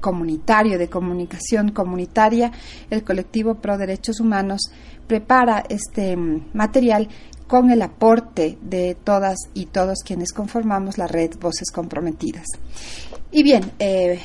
comunitario, 0.01 0.79
de 0.79 0.89
comunicación 0.89 1.71
comunitaria, 1.71 2.53
el 2.91 3.05
colectivo 3.05 3.57
Pro 3.57 3.79
Derechos 3.79 4.21
Humanos 4.21 4.71
prepara 5.07 5.65
este 5.69 6.17
mm, 6.17 6.51
material 6.55 7.09
con 7.47 7.71
el 7.71 7.83
aporte 7.83 8.59
de 8.63 8.97
todas 9.05 9.37
y 9.53 9.67
todos 9.67 9.99
quienes 10.05 10.33
conformamos 10.33 10.99
la 10.99 11.07
red 11.07 11.33
Voces 11.39 11.71
Comprometidas. 11.71 12.47
Y 13.31 13.43
bien, 13.43 13.73
eh, 13.79 14.19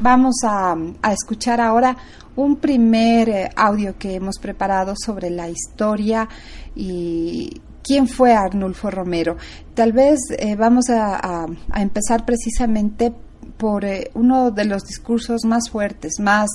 vamos 0.00 0.36
a, 0.44 0.76
escuchar 1.12 1.60
ahora 1.60 1.96
un 2.36 2.56
primer 2.56 3.28
eh, 3.28 3.50
audio 3.56 3.96
que 3.98 4.14
hemos 4.14 4.38
preparado 4.38 4.94
sobre 4.96 5.30
la 5.30 5.48
historia 5.48 6.28
y 6.74 7.60
quién 7.82 8.08
fue 8.08 8.34
Arnulfo 8.34 8.90
Romero. 8.90 9.36
Tal 9.74 9.92
vez 9.92 10.20
eh, 10.38 10.56
vamos 10.56 10.90
a, 10.90 11.46
empezar 11.74 12.24
precisamente 12.24 13.12
por 13.56 13.86
uno 14.14 14.50
de 14.50 14.64
los 14.66 14.84
discursos 14.84 15.44
más 15.44 15.70
fuertes, 15.70 16.20
más 16.20 16.50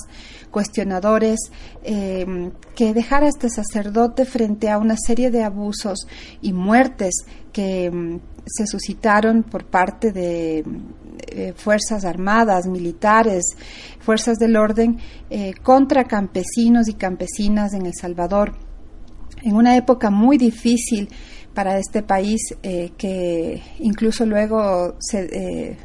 cuestionadores, 0.52 1.40
eh, 1.82 2.52
que 2.76 2.94
dejar 2.94 3.24
a 3.24 3.28
este 3.28 3.48
sacerdote 3.50 4.24
frente 4.24 4.70
a 4.70 4.78
una 4.78 4.96
serie 4.96 5.32
de 5.32 5.42
abusos 5.42 6.06
y 6.40 6.52
muertes 6.52 7.24
que 7.52 7.90
mm, 7.90 8.20
se 8.46 8.66
suscitaron 8.66 9.42
por 9.42 9.64
parte 9.64 10.12
de 10.12 10.64
eh, 11.28 11.52
fuerzas 11.56 12.04
armadas, 12.04 12.66
militares, 12.66 13.42
fuerzas 13.98 14.38
del 14.38 14.56
orden 14.56 14.98
eh, 15.30 15.54
contra 15.62 16.04
campesinos 16.04 16.88
y 16.88 16.94
campesinas 16.94 17.72
en 17.72 17.86
El 17.86 17.94
Salvador, 17.94 18.52
en 19.42 19.56
una 19.56 19.76
época 19.76 20.10
muy 20.10 20.38
difícil 20.38 21.08
para 21.54 21.78
este 21.78 22.02
país 22.02 22.56
que 22.62 23.62
incluso 23.80 24.24
luego 24.24 24.94
se 25.00 25.76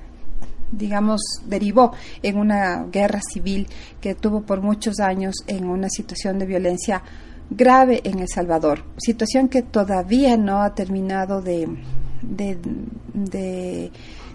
digamos, 0.71 1.21
derivó 1.45 1.93
en 2.21 2.37
una 2.37 2.85
guerra 2.85 3.21
civil 3.21 3.67
que 4.01 4.15
tuvo 4.15 4.41
por 4.41 4.61
muchos 4.61 4.99
años 4.99 5.35
en 5.47 5.65
una 5.65 5.89
situación 5.89 6.39
de 6.39 6.45
violencia 6.45 7.03
grave 7.49 8.01
en 8.03 8.19
El 8.19 8.27
Salvador, 8.27 8.83
situación 8.97 9.47
que 9.47 9.61
todavía 9.61 10.37
no 10.37 10.61
ha 10.61 10.73
terminado 10.73 11.41
de, 11.41 11.67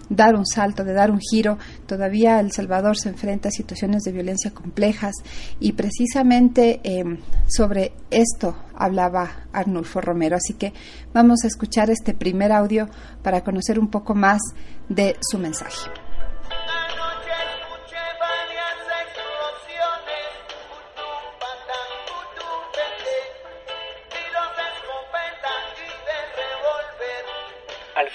dar 0.09 0.35
un 0.35 0.45
salto, 0.45 0.83
de 0.83 0.93
dar 0.93 1.11
un 1.11 1.19
giro. 1.19 1.57
Todavía 1.85 2.39
El 2.39 2.51
Salvador 2.51 2.97
se 2.97 3.09
enfrenta 3.09 3.49
a 3.49 3.51
situaciones 3.51 4.03
de 4.03 4.11
violencia 4.11 4.51
complejas 4.51 5.13
y 5.59 5.73
precisamente 5.73 6.81
em, 6.83 7.19
sobre 7.47 7.93
esto 8.09 8.55
hablaba 8.75 9.47
Arnulfo 9.51 10.01
Romero. 10.01 10.35
Así 10.35 10.53
que 10.53 10.73
vamos 11.13 11.43
a 11.43 11.47
escuchar 11.47 11.89
este 11.89 12.13
primer 12.13 12.51
audio 12.51 12.89
para 13.21 13.43
conocer 13.43 13.79
un 13.79 13.89
poco 13.89 14.15
más 14.15 14.41
de 14.89 15.15
su 15.21 15.37
mensaje. 15.37 16.02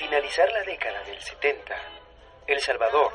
Finalizar 0.08 0.50
la 0.52 0.62
década 0.62 1.02
del 1.04 1.20
70, 1.20 1.76
El 2.46 2.60
Salvador, 2.60 3.12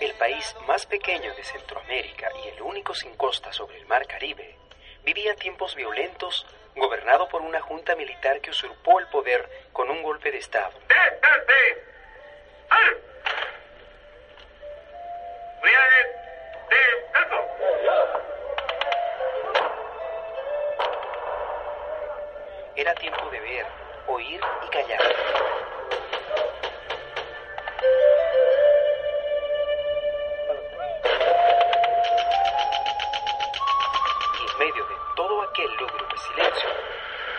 el 0.00 0.14
país 0.14 0.56
más 0.66 0.86
pequeño 0.86 1.34
de 1.34 1.44
Centroamérica 1.44 2.30
y 2.42 2.48
el 2.48 2.62
único 2.62 2.94
sin 2.94 3.14
costa 3.14 3.52
sobre 3.52 3.76
el 3.76 3.84
mar 3.84 4.06
Caribe, 4.06 4.56
vivía 5.04 5.34
tiempos 5.34 5.74
violentos 5.74 6.46
gobernado 6.74 7.28
por 7.28 7.42
una 7.42 7.60
junta 7.60 7.94
militar 7.94 8.40
que 8.40 8.48
usurpó 8.48 9.00
el 9.00 9.08
poder 9.08 9.46
con 9.74 9.90
un 9.90 10.02
golpe 10.02 10.32
de 10.32 10.38
Estado. 10.38 10.72
Era 22.76 22.94
tiempo 22.94 23.28
de 23.28 23.40
ver, 23.40 23.66
oír 24.06 24.40
y 24.66 24.70
callar. 24.70 25.00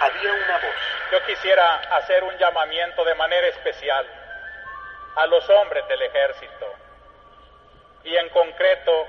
Había 0.02 0.34
una 0.34 0.58
voz. 0.58 0.76
Yo 1.12 1.26
quisiera 1.26 1.76
hacer 1.98 2.24
un 2.24 2.36
llamamiento 2.38 3.04
de 3.06 3.16
manera 3.16 3.48
especial 3.48 4.06
a 5.16 5.28
los 5.28 5.48
hombres 5.50 5.88
del 5.88 6.02
ejército 6.02 6.74
y 8.04 8.16
en 8.16 8.30
concreto 8.30 9.08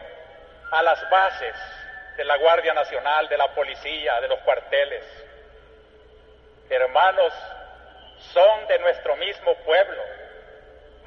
a 0.72 0.82
las 0.82 1.08
bases 1.08 1.54
de 2.16 2.24
la 2.24 2.36
Guardia 2.36 2.74
Nacional, 2.74 3.28
de 3.28 3.38
la 3.38 3.48
policía, 3.54 4.20
de 4.20 4.28
los 4.28 4.40
cuarteles. 4.40 5.04
Hermanos, 6.68 7.32
son 8.32 8.66
de 8.66 8.78
nuestro 8.80 9.16
mismo 9.16 9.54
pueblo, 9.64 10.02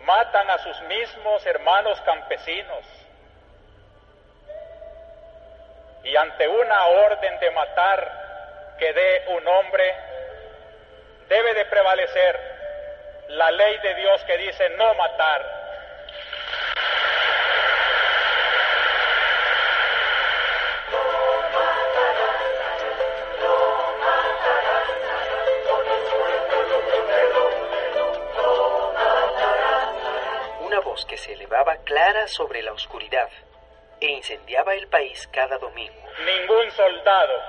matan 0.03 0.49
a 0.49 0.57
sus 0.59 0.81
mismos 0.81 1.45
hermanos 1.45 2.01
campesinos. 2.01 2.85
Y 6.05 6.15
ante 6.15 6.47
una 6.47 6.85
orden 6.85 7.39
de 7.39 7.49
matar 7.49 8.75
que 8.77 8.93
dé 8.93 9.23
un 9.29 9.47
hombre, 9.47 9.91
debe 11.27 11.55
de 11.55 11.65
prevalecer 11.65 12.39
la 13.29 13.49
ley 13.49 13.77
de 13.79 13.95
Dios 13.95 14.23
que 14.25 14.37
dice 14.37 14.69
no 14.77 14.93
matar. 14.93 15.41
Una 30.59 30.79
voz 30.81 31.03
que 31.07 31.17
se 31.17 31.33
elevaba 31.33 31.77
clara 31.77 32.27
sobre 32.27 32.61
la 32.61 32.73
oscuridad 32.73 33.27
e 33.99 34.07
incendiaba 34.07 34.73
el 34.73 34.87
país 34.87 35.27
cada 35.31 35.57
domingo. 35.57 36.09
Ningún 36.25 36.71
soldado 36.71 37.41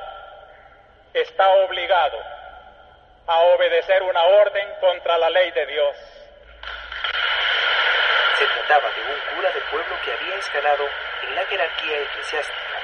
está 1.14 1.48
obligado 1.64 2.18
a 3.26 3.38
obedecer 3.40 4.02
una 4.02 4.22
orden 4.22 4.68
contra 4.80 5.18
la 5.18 5.30
ley 5.30 5.50
de 5.50 5.66
Dios. 5.66 5.96
Se 8.38 8.46
trataba 8.46 8.88
de 8.90 9.00
un 9.00 9.34
cura 9.34 9.50
de 9.50 9.60
pueblo 9.62 9.96
que 10.04 10.12
había 10.12 10.34
escalado 10.36 10.86
en 11.22 11.34
la 11.34 11.44
jerarquía 11.46 12.02
eclesiástica, 12.02 12.78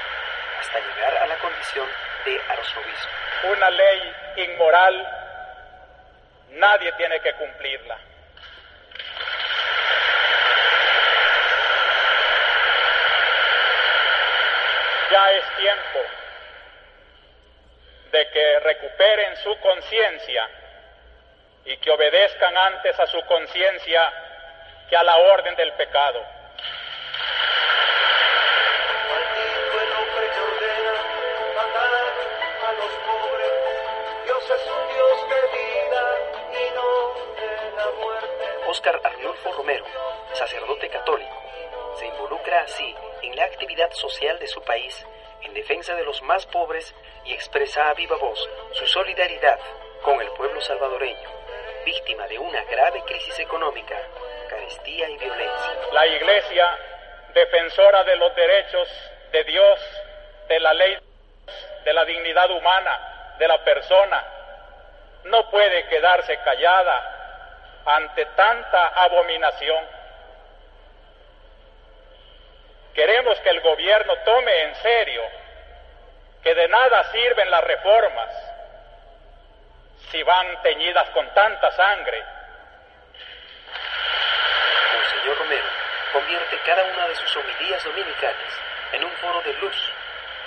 hasta 0.59 0.79
llegar 0.79 1.17
a 1.17 1.27
la 1.27 1.37
condición 1.37 1.87
de 2.25 2.41
arzobispo. 2.49 3.09
Una 3.51 3.69
ley 3.69 4.15
inmoral, 4.37 5.07
nadie 6.51 6.91
tiene 6.93 7.19
que 7.21 7.33
cumplirla. 7.33 7.97
Ya 15.11 15.31
es 15.33 15.43
tiempo 15.73 15.99
de 18.11 18.29
que 18.29 18.59
recuperen 18.59 19.35
su 19.37 19.59
conciencia 19.59 20.49
y 21.65 21.77
que 21.77 21.91
obedezcan 21.91 22.55
antes 22.57 22.99
a 22.99 23.07
su 23.07 23.19
conciencia 23.25 24.11
que 24.89 24.95
a 24.95 25.03
la 25.03 25.17
orden 25.17 25.55
del 25.55 25.73
pecado. 25.73 26.23
Maldito 29.09 29.81
el 29.81 29.91
hombre 29.93 30.29
que 30.29 30.39
ordena 30.39 30.93
matar 31.55 32.05
a 32.67 32.71
los 32.73 32.91
pobres. 33.07 33.51
Dios 34.25 34.43
es 34.43 34.67
un 34.67 34.87
Dios 34.93 35.29
de 35.29 35.41
vida 35.57 36.03
y 36.51 36.75
no 36.75 36.89
de 37.35 37.75
la 37.77 37.91
muerte. 37.99 38.43
Óscar 38.67 39.01
Arnulfo 39.03 39.51
Romero, 39.53 39.85
sacerdote 40.33 40.89
católico, 40.89 41.41
se 41.97 42.05
involucra 42.05 42.61
así 42.61 42.95
en 43.23 43.35
la 43.35 43.45
actividad 43.45 43.91
social 43.93 44.37
de 44.37 44.47
su 44.47 44.61
país 44.61 45.03
en 45.53 45.61
defensa 45.61 45.93
de 45.93 46.03
los 46.03 46.19
más 46.23 46.47
pobres 46.47 46.95
y 47.25 47.33
expresa 47.33 47.87
a 47.87 47.93
viva 47.93 48.17
voz 48.17 48.49
su 48.71 48.87
solidaridad 48.87 49.59
con 50.01 50.19
el 50.19 50.27
pueblo 50.31 50.59
salvadoreño, 50.59 51.29
víctima 51.85 52.27
de 52.27 52.39
una 52.39 52.63
grave 52.63 53.03
crisis 53.03 53.37
económica, 53.37 53.95
carestía 54.49 55.07
y 55.09 55.17
violencia. 55.17 55.73
La 55.91 56.07
Iglesia, 56.07 56.77
defensora 57.35 58.03
de 58.03 58.15
los 58.15 58.35
derechos 58.35 58.89
de 59.31 59.43
Dios, 59.43 59.79
de 60.49 60.59
la 60.59 60.73
ley, 60.73 60.97
de 61.85 61.93
la 61.93 62.03
dignidad 62.03 62.49
humana, 62.49 63.35
de 63.37 63.47
la 63.47 63.63
persona, 63.63 64.25
no 65.25 65.51
puede 65.51 65.85
quedarse 65.87 66.35
callada 66.37 67.83
ante 67.85 68.25
tanta 68.25 68.87
abominación. 69.03 69.85
Queremos 72.95 73.39
que 73.41 73.49
el 73.49 73.61
gobierno 73.61 74.15
tome 74.25 74.63
en 74.63 74.75
serio 74.77 75.42
que 76.43 76.53
de 76.53 76.67
nada 76.67 77.11
sirven 77.11 77.49
las 77.49 77.63
reformas 77.63 78.29
si 80.11 80.21
van 80.23 80.61
teñidas 80.61 81.09
con 81.09 81.27
tanta 81.33 81.71
sangre. 81.71 82.23
Monseñor 84.93 85.37
Romero 85.39 85.65
convierte 86.11 86.59
cada 86.65 86.83
una 86.83 87.07
de 87.07 87.15
sus 87.15 87.35
homilías 87.37 87.83
dominicales 87.83 88.59
en 88.91 89.03
un 89.03 89.11
foro 89.13 89.41
de 89.41 89.53
luz, 89.53 89.91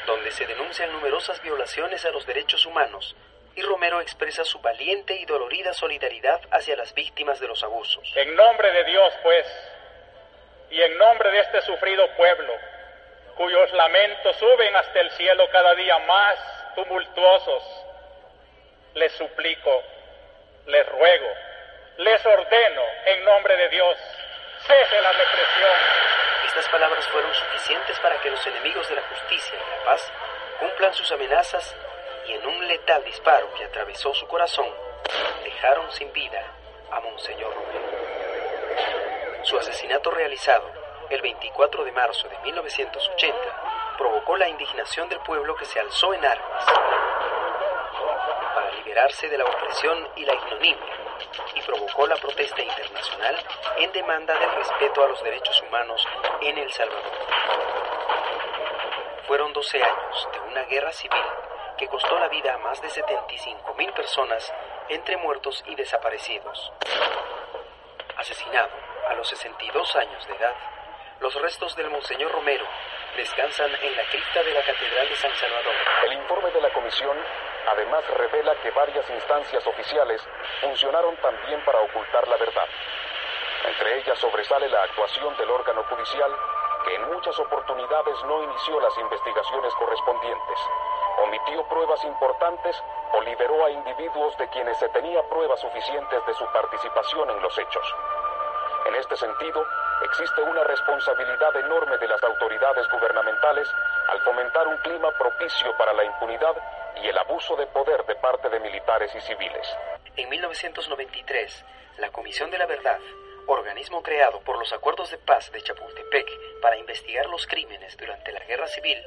donde 0.07 0.31
se 0.31 0.47
denuncian 0.47 0.93
numerosas 0.93 1.43
violaciones 1.43 2.05
a 2.05 2.11
los 2.11 2.25
derechos 2.27 2.65
humanos 2.67 3.17
y 3.57 3.63
Romero 3.63 4.03
expresa 4.03 4.45
su 4.45 4.61
valiente 4.61 5.15
y 5.15 5.25
dolorida 5.25 5.73
solidaridad 5.73 6.41
hacia 6.51 6.77
las 6.77 6.93
víctimas 6.93 7.41
de 7.41 7.49
los 7.49 7.63
abusos. 7.65 8.13
En 8.15 8.37
nombre 8.37 8.71
de 8.71 8.85
Dios, 8.85 9.15
pues, 9.23 9.47
y 10.71 10.83
en 10.83 10.99
nombre 10.99 11.31
de 11.31 11.41
este 11.41 11.63
sufrido 11.63 12.07
pueblo, 12.17 12.53
cuyos 13.37 13.71
lamentos 13.73 14.37
suben 14.37 14.75
hasta 14.77 15.01
el 15.01 15.11
cielo 15.13 15.49
cada 15.51 15.75
día 15.75 15.99
más 16.01 16.39
tumultuosos, 16.75 17.63
les 18.95 19.13
suplico, 19.13 19.83
les 20.67 20.89
ruego, 20.89 21.29
les 21.99 22.25
ordeno 22.25 22.83
en 23.05 23.25
nombre 23.25 23.57
de 23.57 23.69
Dios, 23.69 23.97
cese 24.67 25.01
la 25.01 25.13
represión. 25.13 25.77
Estas 26.47 26.69
palabras 26.69 27.07
fueron 27.09 27.33
suficientes 27.35 27.99
para 28.01 28.19
que 28.21 28.31
los 28.31 28.47
enemigos 28.47 28.89
de 28.89 28.95
la 28.95 29.03
justicia 29.03 29.55
y 29.55 29.71
la 29.71 29.85
paz 29.85 30.11
cumplan 30.59 30.95
sus 30.95 31.11
amenazas 31.13 31.77
y 32.27 32.33
en 32.33 32.47
un 32.47 32.67
letal 32.67 33.05
disparo 33.05 33.53
que 33.55 33.65
atravesó 33.65 34.15
su 34.15 34.27
corazón, 34.27 34.69
dejaron 35.45 35.93
sin 35.93 36.11
vida 36.13 36.43
a 36.91 37.01
Monseñor 37.01 37.55
Romero. 37.55 37.87
Su 39.43 39.59
asesinato 39.59 40.11
realizado 40.11 40.73
el 41.11 41.21
24 41.23 41.85
de 41.85 41.93
marzo 41.93 42.29
de 42.29 42.39
1980 42.39 43.95
provocó 43.97 44.37
la 44.37 44.49
indignación 44.49 45.09
del 45.09 45.21
pueblo 45.21 45.55
que 45.57 45.65
se 45.65 45.81
alzó 45.81 46.13
en 46.15 46.25
armas 46.25 46.65
para 48.55 48.71
liberarse 48.73 49.29
de 49.29 49.39
la 49.39 49.45
opresión 49.45 50.09
y 50.17 50.25
la 50.25 50.35
ignominia 50.35 50.97
y 51.55 51.61
provocó 51.63 52.07
la 52.07 52.17
protesta 52.17 52.63
internacional 52.63 53.37
en 53.79 53.93
demanda 53.93 54.39
del 54.39 54.51
respeto 54.57 55.05
a 55.05 55.09
los 55.09 55.23
derechos 55.23 55.63
humanos 55.63 56.07
en 56.41 56.59
El 56.59 56.73
Salvador. 56.73 57.13
Fueron 59.27 59.53
12 59.53 59.83
años 59.83 60.29
de 60.33 60.41
una 60.41 60.63
guerra 60.65 60.93
civil 60.93 61.23
que 61.79 61.89
costó 61.89 62.19
la 62.19 62.29
vida 62.29 62.55
a 62.55 62.59
más 62.59 62.81
de 62.81 62.89
75.000 62.89 63.93
personas 63.93 64.53
entre 64.89 65.17
muertos 65.17 65.63
y 65.67 65.75
desaparecidos. 65.75 66.73
Asesinado 68.17 68.71
a 69.09 69.15
los 69.15 69.29
62 69.29 69.97
años 69.97 70.27
de 70.27 70.37
edad, 70.37 70.55
los 71.21 71.35
restos 71.41 71.75
del 71.77 71.91
Monseñor 71.91 72.31
Romero 72.31 72.65
descansan 73.17 73.71
en 73.83 73.97
la 73.97 74.05
cripta 74.11 74.43
de 74.43 74.53
la 74.53 74.63
Catedral 74.63 75.09
de 75.09 75.17
San 75.17 75.35
Salvador. 75.35 75.75
El 76.05 76.13
informe 76.13 76.51
de 76.51 76.61
la 76.61 76.71
comisión 76.71 77.17
además 77.69 78.07
revela 78.11 78.55
que 78.57 78.71
varias 78.71 79.09
instancias 79.09 79.67
oficiales 79.67 80.23
funcionaron 80.61 81.17
también 81.17 81.65
para 81.65 81.81
ocultar 81.81 82.29
la 82.29 82.37
verdad. 82.37 82.69
Entre 83.67 83.99
ellas 83.99 84.19
sobresale 84.19 84.69
la 84.69 84.83
actuación 84.83 85.37
del 85.39 85.51
órgano 85.51 85.83
judicial, 85.85 86.31
que 86.85 86.95
en 86.95 87.09
muchas 87.13 87.39
oportunidades 87.39 88.23
no 88.25 88.43
inició 88.43 88.79
las 88.81 88.97
investigaciones 88.99 89.75
correspondientes, 89.75 90.59
omitió 91.25 91.67
pruebas 91.69 92.05
importantes 92.05 92.81
o 93.13 93.23
liberó 93.23 93.65
a 93.65 93.71
individuos 93.71 94.37
de 94.37 94.49
quienes 94.51 94.79
se 94.79 94.89
tenía 94.91 95.23
pruebas 95.25 95.59
suficientes 95.61 96.27
de 96.27 96.35
su 96.35 96.47
participación 96.53 97.31
en 97.31 97.41
los 97.41 97.59
hechos. 97.59 97.95
En 98.87 98.95
este 98.95 99.17
sentido, 99.17 99.67
existe 100.03 100.43
una 100.43 100.65
responsabilidad 100.65 101.57
enorme 101.57 101.99
de 101.99 102.09
las 102.09 102.23
autoridades 102.23 102.89
gubernamentales 102.91 103.69
al 104.09 104.21
fomentar 104.21 104.67
un 104.69 104.77
clima 104.79 105.11
propicio 105.13 105.77
para 105.77 105.93
la 105.93 106.05
impunidad 106.05 106.55
y 107.03 107.09
el 107.09 107.19
abuso 107.19 107.57
de 107.57 107.67
poder 107.67 108.05
de 108.07 108.15
parte 108.17 108.49
de 108.49 108.61
militares 108.61 109.15
y 109.15 109.21
civiles. 109.21 109.67
En 110.17 110.29
1993, 110.29 111.65
la 111.99 112.11
Comisión 112.11 112.51
de 112.51 112.59
la 112.59 112.67
Verdad, 112.67 112.99
organismo 113.47 114.03
creado 114.03 114.41
por 114.41 114.59
los 114.59 114.73
acuerdos 114.73 115.11
de 115.11 115.19
paz 115.19 115.51
de 115.53 115.63
Chapultepec 115.63 116.27
para 116.61 116.77
investigar 116.77 117.27
los 117.27 117.47
crímenes 117.47 117.97
durante 117.97 118.33
la 118.33 118.41
Guerra 118.41 118.67
Civil, 118.67 118.99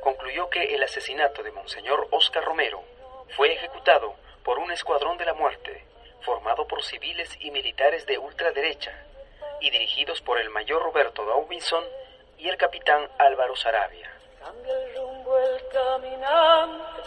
concluyó 0.00 0.48
que 0.50 0.74
el 0.74 0.82
asesinato 0.82 1.42
de 1.42 1.52
Monseñor 1.52 2.08
Oscar 2.10 2.44
Romero 2.44 2.82
fue 3.36 3.52
ejecutado 3.52 4.14
por 4.44 4.58
un 4.58 4.70
escuadrón 4.70 5.18
de 5.18 5.24
la 5.24 5.34
muerte, 5.34 5.84
formado 6.22 6.66
por 6.66 6.82
civiles 6.82 7.36
y 7.40 7.50
militares 7.50 8.06
de 8.06 8.18
ultraderecha, 8.18 8.92
y 9.60 9.70
dirigidos 9.70 10.20
por 10.22 10.38
el 10.38 10.50
mayor 10.50 10.82
Roberto 10.82 11.24
Daubinson 11.24 11.84
y 12.38 12.48
el 12.48 12.56
capitán 12.56 13.08
Álvaro 13.18 13.56
Sarabia. 13.56 14.10
Cambia 14.40 14.72
el 14.72 14.96
rumbo 14.96 15.38
el 15.38 15.68
caminante, 15.68 17.02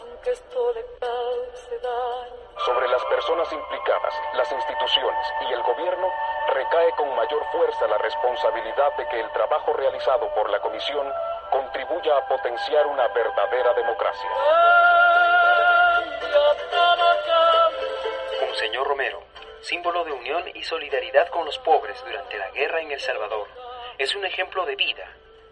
aunque 0.00 0.30
esto 0.30 0.72
le 0.72 0.84
cause 1.00 1.78
daño. 1.82 2.38
Sobre 2.64 2.88
las 2.88 3.04
personas 3.04 3.52
implicadas, 3.52 4.14
las 4.34 4.50
instituciones 4.52 5.26
y 5.48 5.52
el 5.52 5.62
gobierno 5.62 6.08
recae 6.52 6.90
con 6.96 7.14
mayor 7.14 7.44
fuerza 7.52 7.86
la 7.86 7.98
responsabilidad 7.98 8.96
de 8.96 9.08
que 9.08 9.20
el 9.20 9.30
trabajo 9.32 9.72
realizado 9.74 10.32
por 10.34 10.50
la 10.50 10.60
comisión 10.60 11.12
contribuya 11.50 12.16
a 12.16 12.28
potenciar 12.28 12.86
una 12.86 13.06
verdadera 13.08 13.74
democracia. 13.74 14.30
Monseñor 18.40 18.88
Romero, 18.88 19.22
símbolo 19.60 20.04
de 20.04 20.12
unión 20.12 20.44
y 20.54 20.62
solidaridad 20.62 21.28
con 21.28 21.44
los 21.44 21.58
pobres 21.58 22.02
durante 22.04 22.38
la 22.38 22.50
guerra 22.50 22.80
en 22.80 22.92
El 22.92 23.00
Salvador, 23.00 23.48
es 23.98 24.14
un 24.14 24.24
ejemplo 24.24 24.64
de 24.64 24.76
vida, 24.76 25.08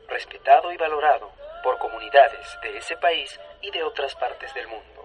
respetado 0.09 0.73
y 0.73 0.77
valorado 0.77 1.33
por 1.63 1.79
comunidades 1.79 2.59
de 2.63 2.79
ese 2.79 2.97
país 2.97 3.39
y 3.61 3.71
de 3.71 3.83
otras 3.83 4.15
partes 4.15 4.53
del 4.55 4.69
mundo. 4.69 5.05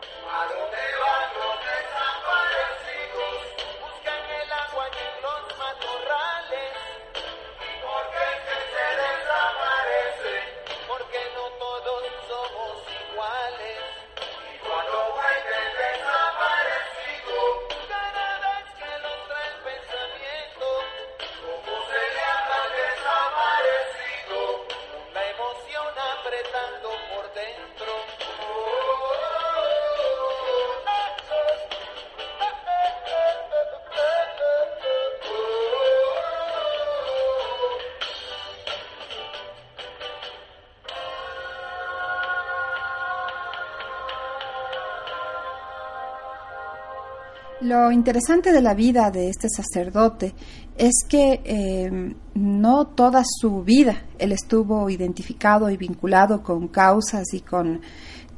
Lo 47.71 47.89
interesante 47.89 48.51
de 48.51 48.61
la 48.61 48.73
vida 48.73 49.11
de 49.11 49.29
este 49.29 49.47
sacerdote 49.47 50.33
es 50.77 51.05
que 51.07 51.39
eh, 51.45 52.13
no 52.33 52.87
toda 52.87 53.23
su 53.25 53.63
vida 53.63 54.07
él 54.19 54.33
estuvo 54.33 54.89
identificado 54.89 55.69
y 55.69 55.77
vinculado 55.77 56.43
con 56.43 56.67
causas 56.67 57.33
y 57.33 57.39
con 57.39 57.79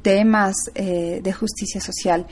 temas 0.02 0.54
eh, 0.76 1.18
de 1.20 1.32
justicia 1.32 1.80
social. 1.80 2.28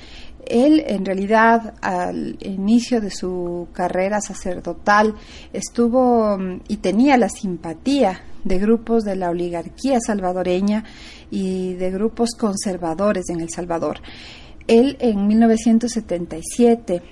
Él, 0.47 0.85
en 0.87 1.05
realidad, 1.05 1.75
al 1.81 2.37
inicio 2.38 3.01
de 3.01 3.11
su 3.11 3.67
carrera 3.73 4.21
sacerdotal, 4.21 5.17
estuvo 5.53 6.38
mm, 6.38 6.61
y 6.69 6.77
tenía 6.77 7.17
la 7.17 7.31
simpatía 7.31 8.23
de 8.45 8.59
grupos 8.61 9.03
de 9.03 9.17
la 9.17 9.31
oligarquía 9.31 9.99
salvadoreña 9.99 10.85
y 11.33 11.75
de 11.75 11.91
grupos 11.91 12.31
conservadores 12.38 13.29
en 13.29 13.41
El 13.41 13.51
Salvador. 13.51 13.99
Él, 14.66 14.96
en 15.01 15.27
1977, 15.27 17.03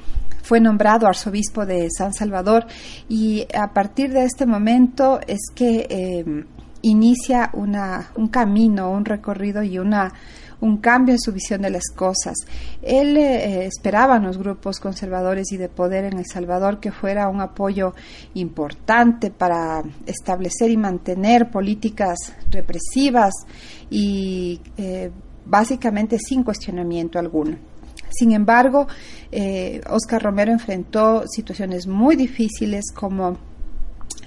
fue 0.42 0.60
nombrado 0.60 1.06
arzobispo 1.06 1.66
de 1.66 1.88
San 1.96 2.12
Salvador 2.12 2.66
y 3.08 3.46
a 3.54 3.72
partir 3.72 4.12
de 4.12 4.24
este 4.24 4.46
momento 4.46 5.20
es 5.26 5.50
que 5.54 5.86
eh, 5.88 6.44
inicia 6.82 7.50
una, 7.52 8.10
un 8.16 8.28
camino, 8.28 8.90
un 8.90 9.04
recorrido 9.04 9.62
y 9.62 9.78
una 9.78 10.12
un 10.60 10.78
cambio 10.78 11.14
en 11.14 11.20
su 11.20 11.32
visión 11.32 11.62
de 11.62 11.70
las 11.70 11.84
cosas. 11.94 12.34
Él 12.82 13.16
eh, 13.16 13.64
esperaba 13.66 14.16
en 14.16 14.24
los 14.24 14.38
grupos 14.38 14.78
conservadores 14.78 15.52
y 15.52 15.56
de 15.56 15.68
poder 15.68 16.04
en 16.04 16.18
El 16.18 16.26
Salvador 16.26 16.80
que 16.80 16.92
fuera 16.92 17.28
un 17.28 17.40
apoyo 17.40 17.94
importante 18.34 19.30
para 19.30 19.82
establecer 20.06 20.70
y 20.70 20.76
mantener 20.76 21.50
políticas 21.50 22.18
represivas 22.50 23.32
y 23.90 24.60
eh, 24.76 25.10
básicamente 25.50 26.18
sin 26.18 26.44
cuestionamiento 26.44 27.18
alguno. 27.18 27.56
Sin 28.08 28.32
embargo, 28.32 28.86
eh, 29.30 29.80
Oscar 29.88 30.22
Romero 30.22 30.52
enfrentó 30.52 31.24
situaciones 31.28 31.86
muy 31.86 32.16
difíciles 32.16 32.86
como 32.92 33.38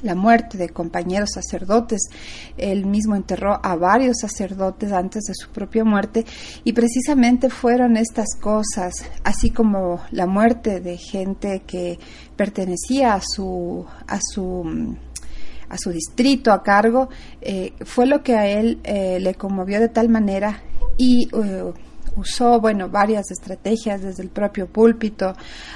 la 0.04 0.16
muerte 0.16 0.58
de 0.58 0.70
compañeros 0.70 1.32
sacerdotes. 1.34 2.02
Él 2.58 2.86
mismo 2.86 3.16
enterró 3.16 3.60
a 3.64 3.76
varios 3.76 4.18
sacerdotes 4.22 4.92
antes 4.92 5.24
de 5.24 5.34
su 5.34 5.50
propia 5.50 5.84
muerte 5.84 6.26
y 6.64 6.74
precisamente 6.74 7.50
fueron 7.50 7.98
estas 7.98 8.36
cosas, 8.40 8.94
así 9.24 9.50
como 9.50 10.02
la 10.12 10.28
muerte 10.28 10.82
de 10.82 10.98
gente 10.98 11.64
que 11.66 12.00
pertenecía 12.36 13.16
a 13.16 13.22
su 13.22 13.86
a 14.08 14.20
su 14.22 14.96
a 15.70 15.78
su 15.78 15.90
distrito 15.90 16.52
a 16.52 16.62
cargo, 16.62 17.10
eh, 17.42 17.74
fue 17.84 18.06
lo 18.06 18.22
que 18.22 18.36
a 18.36 18.48
él 18.48 18.80
eh, 18.84 19.18
le 19.20 19.34
conmovió 19.34 19.80
de 19.80 19.90
tal 19.90 20.08
manera 20.08 20.62
y 20.98 21.28
eh, 21.34 21.74
usó, 22.16 22.60
bueno, 22.60 22.90
varias 22.90 23.32
estrategias 23.32 24.02
desde 24.02 24.24
el 24.24 24.30
propio 24.30 24.68
púlpito 24.68 25.34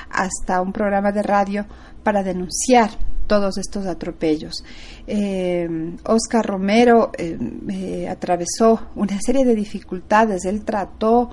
hasta 0.10 0.62
un 0.62 0.72
programa 0.72 1.12
de 1.12 1.24
radio 1.24 1.66
para 2.04 2.24
denunciar 2.24 2.92
todos 3.28 3.58
estos 3.58 3.86
atropellos. 3.86 4.64
Eh, 5.06 5.68
Oscar 6.06 6.46
Romero 6.46 7.12
eh, 7.18 7.38
eh, 7.70 8.08
atravesó 8.08 8.88
una 8.96 9.20
serie 9.20 9.46
de 9.46 9.54
dificultades. 9.54 10.46
Él 10.46 10.64
trató 10.64 11.30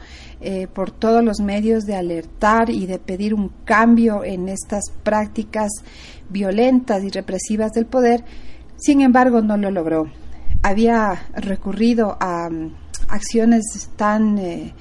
por 0.74 0.90
todos 0.90 1.24
los 1.24 1.40
medios 1.40 1.84
de 1.84 1.94
alertar 1.94 2.68
y 2.68 2.84
de 2.84 2.98
pedir 2.98 3.32
un 3.32 3.50
cambio 3.64 4.24
en 4.24 4.50
estas 4.50 4.82
prácticas 5.02 5.70
violentas 6.28 7.02
y 7.02 7.08
represivas 7.08 7.72
del 7.72 7.86
poder. 7.86 8.24
Sin 8.76 9.00
embargo, 9.00 9.40
no 9.40 9.56
lo 9.56 9.70
logró. 9.70 10.04
Había 10.62 11.28
recurrido 11.34 12.18
a 12.20 12.50
acciones 13.08 13.90
tan 13.96 14.72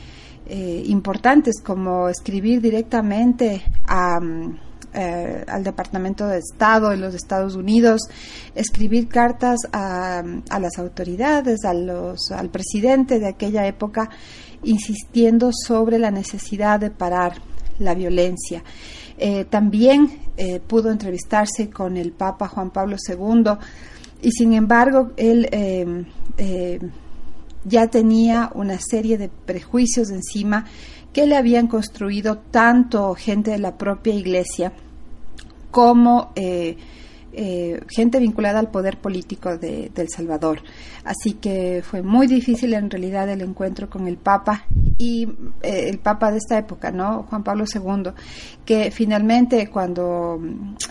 importantes 0.45 1.61
como 1.63 2.09
escribir 2.09 2.61
directamente 2.61 3.63
a 3.87 4.19
mm, 4.19 4.57
eh, 4.95 5.43
al 5.47 5.63
Departamento 5.63 6.27
de 6.27 6.37
Estado 6.37 6.89
de 6.89 6.97
los 6.97 7.15
Estados 7.15 7.55
Unidos, 7.55 8.01
escribir 8.53 9.07
cartas 9.07 9.61
a, 9.71 10.21
las 10.59 10.77
autoridades, 10.77 11.65
al 11.65 12.49
presidente 12.51 13.17
de 13.17 13.27
aquella 13.27 13.65
época, 13.65 14.11
insistiendo 14.61 15.49
sobre 15.51 15.97
la 15.97 16.11
necesidad 16.11 16.79
de 16.79 16.91
parar 16.91 17.41
la 17.79 17.95
violencia. 17.95 18.63
Eh, 19.17 19.45
también 19.45 20.19
eh, 20.37 20.59
pudo 20.59 20.91
entrevistarse 20.91 21.71
con 21.71 21.97
el 21.97 22.11
Papa 22.11 22.47
Juan 22.47 22.69
Pablo 22.69 22.95
II 23.09 23.53
y 24.21 24.31
sin 24.31 24.53
embargo 24.53 25.11
él 25.17 25.49
ya 27.65 27.87
tenía 27.87 28.51
una 28.53 28.79
serie 28.79 29.17
de 29.17 29.29
prejuicios 29.29 30.09
encima 30.09 30.65
que 31.13 31.27
le 31.27 31.37
habían 31.37 31.67
construido 31.67 32.37
tanto 32.37 33.13
gente 33.13 33.51
de 33.51 33.59
la 33.59 33.77
propia 33.77 34.13
iglesia 34.13 34.73
como 35.71 36.31
eh, 36.35 36.77
eh, 37.35 37.81
gente 37.89 38.19
vinculada 38.19 38.59
al 38.59 38.69
poder 38.69 38.97
político 38.97 39.57
de, 39.57 39.91
El 39.95 40.09
Salvador. 40.09 40.61
Así 41.03 41.33
que 41.33 41.83
fue 41.83 42.03
muy 42.03 42.27
difícil 42.27 42.75
en 42.75 42.91
realidad 42.91 43.27
el 43.27 43.41
encuentro 43.41 43.89
con 43.89 44.07
el 44.07 44.17
Papa 44.17 44.65
y 44.99 45.27
eh, 45.63 45.89
el 45.89 45.97
Papa 45.97 46.31
de 46.31 46.37
esta 46.37 46.59
época, 46.59 46.91
¿no? 46.91 47.23
Juan 47.23 47.43
Pablo 47.43 47.65
II, 47.73 48.11
que 48.65 48.91
finalmente 48.91 49.67
cuando 49.69 50.39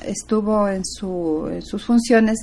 estuvo 0.04 0.68
en, 0.68 0.85
su, 0.85 1.48
en 1.48 1.62
sus 1.62 1.85
funciones, 1.85 2.40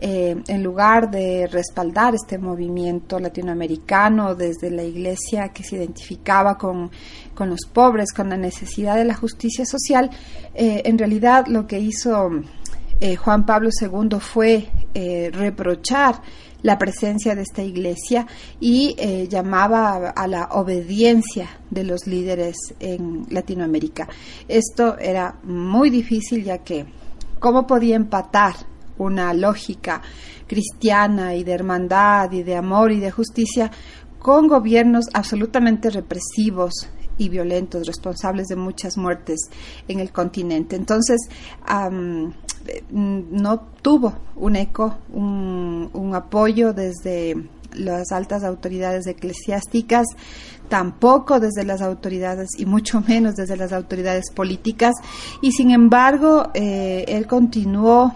en 0.00 0.62
lugar 0.62 1.10
de 1.10 1.46
respaldar 1.46 2.14
este 2.14 2.38
movimiento 2.38 3.18
latinoamericano 3.18 4.34
desde 4.34 4.70
la 4.70 4.82
iglesia 4.82 5.50
que 5.50 5.62
se 5.62 5.76
identificaba 5.76 6.56
con, 6.56 6.90
con 7.34 7.50
los 7.50 7.60
pobres, 7.70 8.12
con 8.12 8.30
la 8.30 8.36
necesidad 8.36 8.96
de 8.96 9.04
la 9.04 9.14
justicia 9.14 9.66
social, 9.66 10.10
en 10.54 10.96
realidad 10.96 11.46
lo 11.48 11.66
que 11.66 11.80
hizo 11.80 12.30
eh, 13.00 13.16
Juan 13.16 13.46
Pablo 13.46 13.70
II 13.80 14.20
fue 14.20 14.68
eh, 14.92 15.30
reprochar 15.32 16.20
la 16.62 16.76
presencia 16.76 17.34
de 17.34 17.40
esta 17.42 17.62
iglesia 17.62 18.26
y 18.60 18.94
eh, 18.98 19.26
llamaba 19.26 20.10
a, 20.10 20.26
la 20.26 20.48
obediencia 20.52 21.48
de 21.70 21.84
los 21.84 22.06
líderes 22.06 22.56
en 22.78 23.24
Latinoamérica. 23.30 24.06
Esto 24.46 24.98
era 24.98 25.36
muy 25.44 25.88
difícil 25.88 26.44
ya 26.44 26.58
que 26.58 26.84
cómo 27.38 27.66
podía 27.66 27.96
empatar 27.96 28.54
una 29.04 29.34
lógica 29.34 30.02
cristiana 30.46 31.34
y 31.34 31.44
de 31.44 31.52
hermandad 31.52 32.32
y 32.32 32.42
de 32.42 32.56
amor 32.56 32.92
y 32.92 33.00
de 33.00 33.10
justicia 33.10 33.70
con 34.18 34.48
gobiernos 34.48 35.06
absolutamente 35.14 35.90
represivos 35.90 36.88
y 37.16 37.28
violentos, 37.28 37.86
responsables 37.86 38.48
de 38.48 38.56
muchas 38.56 38.96
muertes 38.96 39.38
en 39.88 40.00
el 40.00 40.10
continente. 40.10 40.76
Entonces, 40.76 41.18
no 42.90 43.60
tuvo 43.82 44.14
un 44.36 44.56
eco, 44.56 44.98
un, 45.12 46.12
apoyo 46.14 46.72
desde 46.72 47.36
las 47.74 48.10
altas 48.10 48.42
autoridades 48.42 49.06
eclesiásticas, 49.06 50.06
tampoco 50.68 51.38
desde 51.38 51.64
las 51.64 51.82
autoridades 51.82 52.48
y 52.58 52.66
mucho 52.66 53.00
menos 53.08 53.36
desde 53.36 53.56
las 53.56 53.72
autoridades 53.72 54.30
políticas 54.34 54.94
y 55.40 55.52
sin 55.52 55.70
embargo 55.70 56.50
eh, 56.54 57.04
él 57.08 57.26
continuó 57.26 58.14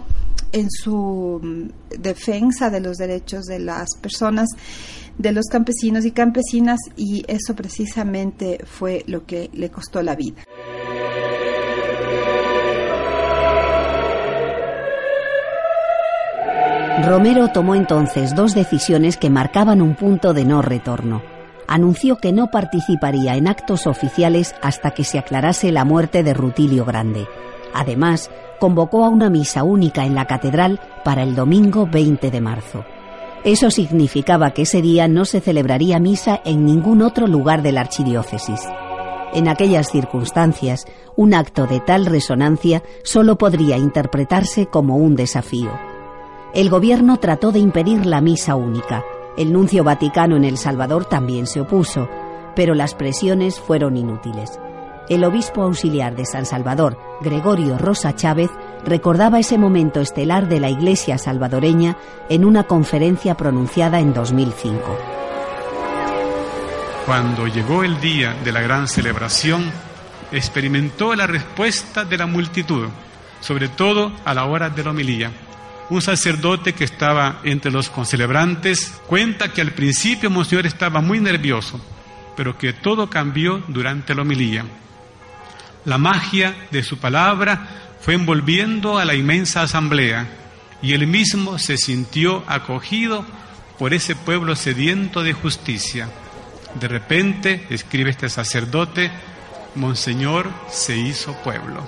en 0.55 0.71
su 0.71 1.69
defensa 1.91 2.71
de 2.71 2.81
los 2.81 2.97
derechos 2.97 3.45
de 3.45 3.59
las 3.59 3.89
personas 4.01 4.49
de 5.19 5.33
los 5.33 5.47
campesinos 5.47 6.05
y 6.05 6.13
campesinas 6.13 6.79
y 6.97 7.25
eso 7.27 7.55
precisamente 7.55 8.61
fue 8.65 9.05
lo 9.07 9.27
que 9.27 9.51
le 9.53 9.71
costó 9.71 10.01
la 10.01 10.15
vida. 10.15 10.43
Romero 17.05 17.49
tomó 17.49 17.75
entonces 17.75 18.35
dos 18.35 18.55
decisiones 18.55 19.17
que 19.17 19.29
marcaban 19.29 19.83
un 19.83 19.97
punto 19.97 20.33
de 20.33 20.45
no 20.45 20.63
retorno. 20.63 21.23
Anunció 21.67 22.19
que 22.19 22.33
no 22.33 22.51
participaría 22.51 23.37
en 23.37 23.49
actos 23.49 23.89
oficiales 23.89 24.55
hasta 24.63 24.93
que 24.93 25.03
se 25.03 25.19
aclarase 25.19 25.73
la 25.73 25.85
muerte 25.85 26.23
de 26.23 26.35
Rutilio 26.35 26.85
Grande. 26.85 27.27
Además, 27.75 28.31
convocó 28.59 29.05
a 29.05 29.09
una 29.09 29.31
misa 29.31 29.63
única 29.63 30.05
en 30.05 30.15
la 30.15 30.27
catedral 30.27 30.81
para 31.05 31.23
el 31.23 31.35
domingo 31.35 31.87
20 31.87 32.31
de 32.31 32.41
marzo. 32.41 32.85
Eso 33.45 33.71
significaba 33.71 34.53
que 34.53 34.63
ese 34.63 34.81
día 34.81 35.07
no 35.07 35.27
se 35.27 35.41
celebraría 35.41 35.99
misa 35.99 36.41
en 36.45 36.65
ningún 36.65 37.03
otro 37.03 37.27
lugar 37.27 37.63
de 37.63 37.73
la 37.73 37.83
archidiócesis. 37.83 38.61
En 39.35 39.49
aquellas 39.49 39.91
circunstancias, 39.91 40.87
un 41.17 41.35
acto 41.35 41.67
de 41.67 41.81
tal 41.81 42.07
resonancia 42.07 42.83
solo 43.03 43.37
podría 43.37 43.77
interpretarse 43.77 44.67
como 44.67 44.97
un 44.97 45.17
desafío. 45.17 45.73
El 46.55 46.71
gobierno 46.71 47.19
trató 47.19 47.51
de 47.51 47.59
impedir 47.59 48.07
la 48.07 48.21
misa 48.21 48.55
única. 48.55 49.05
El 49.37 49.53
nuncio 49.53 49.83
vaticano 49.83 50.37
en 50.37 50.45
El 50.45 50.57
Salvador 50.57 51.05
también 51.05 51.49
se 51.49 51.61
opuso, 51.61 52.09
pero 52.55 52.75
las 52.75 52.95
presiones 52.95 53.59
fueron 53.59 53.97
inútiles. 53.97 54.59
El 55.09 55.23
obispo 55.25 55.63
auxiliar 55.63 56.17
de 56.17 56.25
San 56.25 56.47
Salvador, 56.47 56.99
Gregorio 57.21 57.77
Rosa 57.77 58.17
Chávez, 58.17 58.51
recordaba 58.87 59.39
ese 59.39 59.59
momento 59.59 60.01
estelar 60.01 60.49
de 60.49 60.61
la 60.61 60.71
Iglesia 60.71 61.19
salvadoreña 61.19 61.99
en 62.31 62.45
una 62.45 62.65
conferencia 62.65 63.37
pronunciada 63.37 64.01
en 64.01 64.15
2005. 64.15 64.81
Cuando 67.05 67.47
llegó 67.47 67.85
el 67.85 68.01
día 68.01 68.35
de 68.45 68.51
la 68.51 68.63
gran 68.63 68.89
celebración, 68.89 69.71
experimentó 70.33 71.15
la 71.15 71.27
respuesta 71.27 72.07
de 72.07 72.17
la 72.17 72.27
multitud, 72.27 72.89
sobre 73.41 73.69
todo 73.69 74.11
a 74.25 74.33
la 74.33 74.47
hora 74.47 74.71
de 74.71 74.85
la 74.85 74.91
homilía. 74.91 75.31
Un 75.91 76.01
sacerdote 76.01 76.73
que 76.73 76.85
estaba 76.85 77.41
entre 77.45 77.71
los 77.71 77.91
concelebrantes 77.91 79.03
cuenta 79.07 79.53
que 79.53 79.61
al 79.61 79.73
principio 79.73 80.31
Monseñor 80.31 80.65
estaba 80.65 81.03
muy 81.03 81.21
nervioso, 81.21 81.79
pero 82.39 82.57
que 82.57 82.73
todo 82.73 83.11
cambió 83.11 83.63
durante 83.69 84.15
la 84.15 84.23
homilía. 84.23 84.65
La 85.85 85.99
magia 85.99 86.55
de 86.71 86.83
su 86.83 86.99
palabra 86.99 87.69
fue 88.01 88.15
envolviendo 88.15 88.99
a 88.99 89.05
la 89.05 89.15
inmensa 89.15 89.63
asamblea 89.63 90.27
y 90.81 90.93
él 90.93 91.07
mismo 91.07 91.59
se 91.59 91.77
sintió 91.77 92.43
acogido 92.47 93.25
por 93.79 93.93
ese 93.93 94.15
pueblo 94.17 94.57
sediento 94.57 95.23
de 95.23 95.33
justicia. 95.33 96.09
De 96.81 96.89
repente, 96.89 97.67
escribe 97.71 98.11
este 98.11 98.29
sacerdote, 98.29 99.11
Monseñor 99.75 100.51
se 100.71 100.97
hizo 100.97 101.35
pueblo. 101.43 101.87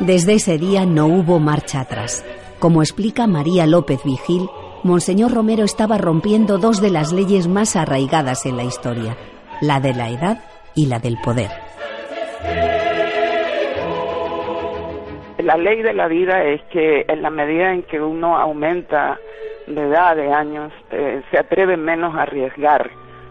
Desde 0.00 0.34
ese 0.34 0.58
día 0.58 0.84
no 0.84 1.06
hubo 1.06 1.40
marcha 1.40 1.80
atrás. 1.80 2.24
Como 2.58 2.82
explica 2.82 3.26
María 3.26 3.66
López 3.66 4.00
Vigil, 4.04 4.48
Monseñor 4.84 5.32
Romero 5.32 5.64
estaba 5.64 5.96
rompiendo 5.96 6.58
dos 6.58 6.82
de 6.82 6.90
las 6.90 7.10
leyes 7.10 7.48
más 7.48 7.74
arraigadas 7.74 8.44
en 8.44 8.58
la 8.58 8.64
historia, 8.64 9.16
la 9.62 9.80
de 9.80 9.94
la 9.94 10.10
edad 10.10 10.44
y 10.74 10.88
la 10.88 10.98
del 10.98 11.16
poder. 11.24 11.48
La 15.38 15.56
ley 15.56 15.80
de 15.80 15.94
la 15.94 16.06
vida 16.06 16.44
es 16.44 16.60
que 16.64 17.06
en 17.08 17.22
la 17.22 17.30
medida 17.30 17.72
en 17.72 17.84
que 17.84 17.98
uno 17.98 18.36
aumenta 18.36 19.18
de 19.66 19.88
edad, 19.88 20.16
de 20.16 20.30
años, 20.30 20.70
eh, 20.90 21.22
se 21.30 21.38
atreve 21.38 21.78
menos 21.78 22.14
a 22.14 22.22
arriesgar 22.22 22.90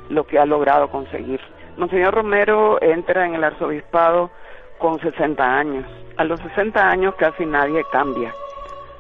lo 0.10 0.26
que 0.26 0.40
ha 0.40 0.48
logrado 0.48 0.90
conseguir. 0.90 1.40
Monseñor 1.78 2.16
Romero 2.16 2.82
entra 2.82 3.28
en 3.28 3.36
el 3.36 3.44
arzobispado 3.44 4.32
con 4.80 5.00
60 5.00 5.44
años. 5.44 5.86
A 6.18 6.24
los 6.24 6.40
60 6.40 6.90
años 6.90 7.14
casi 7.14 7.46
nadie 7.46 7.84
cambia. 7.92 8.34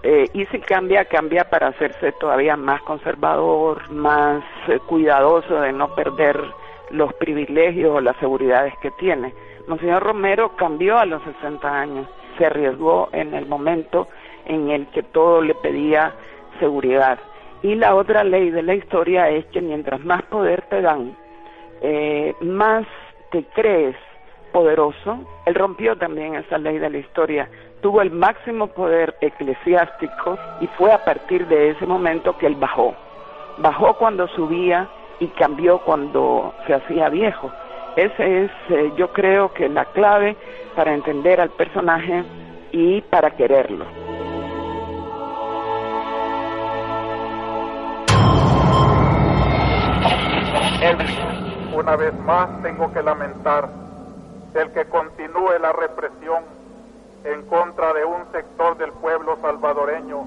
Eh, 0.04 0.30
y 0.34 0.46
si 0.48 0.60
cambia, 0.60 1.06
cambia 1.06 1.50
para 1.50 1.68
hacerse 1.68 2.12
todavía 2.13 2.58
más 2.58 2.82
conservador, 2.82 3.89
más 3.89 4.44
eh, 4.68 4.80
cuidadoso 4.86 5.62
de 5.62 5.72
no 5.72 5.96
perder 5.96 6.44
los 6.92 7.13
privilegios 7.13 7.96
o 7.96 8.02
las 8.02 8.18
seguridades 8.18 8.74
que 8.82 8.92
tiene. 8.92 9.34
Monseñor 9.68 10.04
Romero 10.04 10.58
cambió 10.58 10.98
a 10.98 11.06
los 11.06 11.24
60 11.24 11.80
años, 11.80 12.08
se 12.38 12.46
arriesgó 12.46 13.08
en 13.13 13.34
el 13.34 13.46
momento 13.46 14.10
en 14.46 14.72
el 14.72 14.88
que 14.88 15.04
todo 15.04 15.42
le 15.42 15.56
pedía 15.56 16.13
seguridad. 16.60 17.18
Y 17.62 17.76
la 17.76 17.96
otra 17.96 18.26
ley 18.26 18.50
de 18.52 18.62
la 18.62 18.76
historia 18.76 19.30
es 19.30 19.46
que 19.48 19.62
mientras 19.62 20.04
más 20.04 20.22
poder 20.24 20.63
te 20.63 20.82
dan, 20.82 21.16
eh, 21.82 22.36
más 22.42 22.86
te 23.32 23.46
crees 23.56 23.96
poderoso. 24.52 25.20
Él 25.46 25.56
rompió 25.56 25.98
también 25.98 26.36
esa 26.36 26.58
ley 26.58 26.78
de 26.78 26.89
la 26.89 26.98
historia 26.98 27.50
tuvo 27.84 28.02
el 28.02 28.12
máximo 28.12 28.67
poder 28.67 29.13
eclesiástico 29.19 30.39
y 30.62 30.67
fue 30.78 30.91
a 30.93 31.04
partir 31.04 31.46
de 31.48 31.72
ese 31.72 31.86
momento 31.86 32.36
que 32.38 32.48
él 32.48 32.56
bajó. 32.56 32.96
Bajó 33.58 33.96
cuando 33.98 34.28
subía 34.30 34.88
y 35.19 35.28
cambió 35.28 35.80
cuando 35.80 36.54
se 36.65 36.74
hacía 36.74 37.10
viejo. 37.10 37.52
Ese 37.98 38.46
es, 38.46 38.52
eh, 38.69 38.93
yo 38.96 39.12
creo 39.12 39.54
que 39.54 39.67
la 39.67 39.86
clave 39.86 40.36
para 40.76 40.93
entender 40.93 41.41
al 41.41 41.50
personaje 41.50 42.24
y 42.72 43.02
para 43.02 43.32
quererlo. 43.32 43.86
Una 51.74 51.96
vez 51.98 52.13
más 52.22 52.62
tengo 52.62 52.91
que 52.93 53.04
lamentar 53.04 53.69
el 54.54 54.72
que 54.72 54.86
continúe 54.86 55.60
la 55.60 55.74
represión 55.74 56.62
en 57.26 57.42
contra 57.44 57.94
de 57.94 58.06
un 58.06 58.32
sector 58.32 58.78
del 58.78 58.92
pueblo 58.94 59.38
salvadoreño 59.42 60.26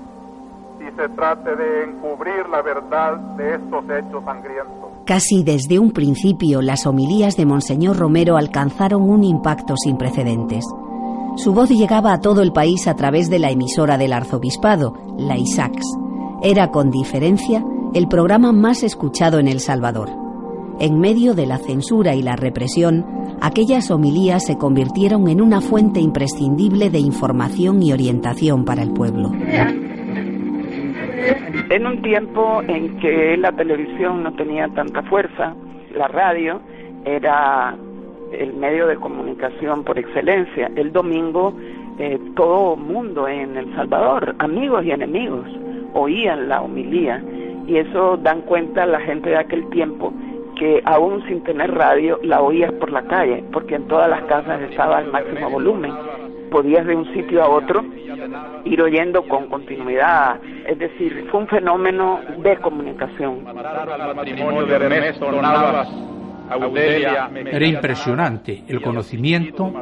y 0.81 0.97
se 0.97 1.09
trate 1.11 1.57
de 1.57 1.85
encubrir 1.85 2.49
la 2.51 2.63
verdad 2.63 3.17
de 3.37 3.55
estos 3.55 3.85
hechos 3.85 4.25
sangrientos. 4.25 4.91
Casi 5.07 5.43
desde 5.43 5.79
un 5.79 5.93
principio 5.93 6.63
las 6.63 6.87
homilías 6.87 7.37
de 7.37 7.47
Monseñor 7.47 7.97
Romero 7.97 8.37
alcanzaron 8.37 9.09
un 9.09 9.25
impacto 9.25 9.77
sin 9.77 9.97
precedentes. 9.97 10.65
Su 11.37 11.53
voz 11.53 11.71
llegaba 11.71 12.13
a 12.13 12.21
todo 12.21 12.43
el 12.43 12.53
país 12.53 12.89
a 12.89 12.95
través 12.95 13.29
de 13.29 13.39
la 13.39 13.51
emisora 13.51 13.99
del 13.99 14.13
arzobispado, 14.13 14.95
la 15.19 15.37
ISAX. 15.37 15.87
Era 16.43 16.71
con 16.71 16.91
diferencia 16.91 17.63
el 17.95 18.09
programa 18.09 18.53
más 18.53 18.83
escuchado 18.83 19.39
en 19.39 19.49
El 19.49 19.61
Salvador. 19.61 20.11
En 20.79 20.99
medio 20.99 21.35
de 21.35 21.47
la 21.47 21.59
censura 21.59 22.15
y 22.15 22.23
la 22.23 22.37
represión, 22.37 23.07
aquellas 23.41 23.91
homilías 23.91 24.47
se 24.47 24.59
convirtieron 24.59 25.29
en 25.29 25.41
una 25.41 25.61
fuente 25.61 26.01
imprescindible 26.01 26.91
de 26.91 26.99
información 26.99 27.83
y 27.83 27.93
orientación 27.93 28.65
para 28.65 28.83
el 28.83 28.93
pueblo. 28.93 29.31
En 31.71 31.87
un 31.87 32.03
tiempo 32.03 32.63
en 32.69 32.99
que 32.99 33.37
la 33.37 33.53
televisión 33.53 34.23
no 34.23 34.33
tenía 34.35 34.69
tanta 34.69 35.03
fuerza, 35.03 35.55
la 35.95 36.09
radio 36.09 36.61
era 37.05 37.77
el 38.33 38.55
medio 38.55 38.87
de 38.87 38.97
comunicación 38.97 39.85
por 39.85 39.99
excelencia. 39.99 40.71
El 40.77 40.93
domingo 40.93 41.55
eh, 41.99 42.21
todo 42.37 42.77
mundo 42.77 43.27
en 43.27 43.57
El 43.57 43.75
Salvador, 43.75 44.35
amigos 44.39 44.85
y 44.85 44.91
enemigos, 44.91 45.47
oían 45.95 46.49
la 46.49 46.61
homilía 46.61 47.23
y 47.67 47.79
eso 47.79 48.19
dan 48.19 48.43
cuenta 48.43 48.85
la 48.85 49.01
gente 49.01 49.31
de 49.31 49.39
aquel 49.39 49.69
tiempo 49.71 50.13
que 50.57 50.83
aún 50.85 51.25
sin 51.29 51.45
tener 51.45 51.73
radio 51.73 52.19
la 52.23 52.41
oías 52.41 52.73
por 52.73 52.91
la 52.91 53.03
calle, 53.03 53.45
porque 53.53 53.77
en 53.77 53.87
todas 53.87 54.09
las 54.09 54.23
casas 54.25 54.61
estaba 54.63 54.99
al 54.99 55.13
máximo 55.13 55.51
volumen. 55.51 55.93
Podías 56.51 56.87
de 56.87 56.97
un 56.97 57.13
sitio 57.13 57.43
a 57.43 57.49
otro 57.49 57.85
ir 58.65 58.81
oyendo 58.81 59.23
con 59.29 59.49
continuidad, 59.49 60.41
es 60.67 60.79
decir, 60.79 61.27
fue 61.31 61.41
un 61.41 61.49
fenómeno 61.49 62.21
de 62.39 62.57
comunicación. 62.59 63.45
Era 67.53 67.67
impresionante 67.67 68.63
el 68.69 68.81
conocimiento 68.81 69.73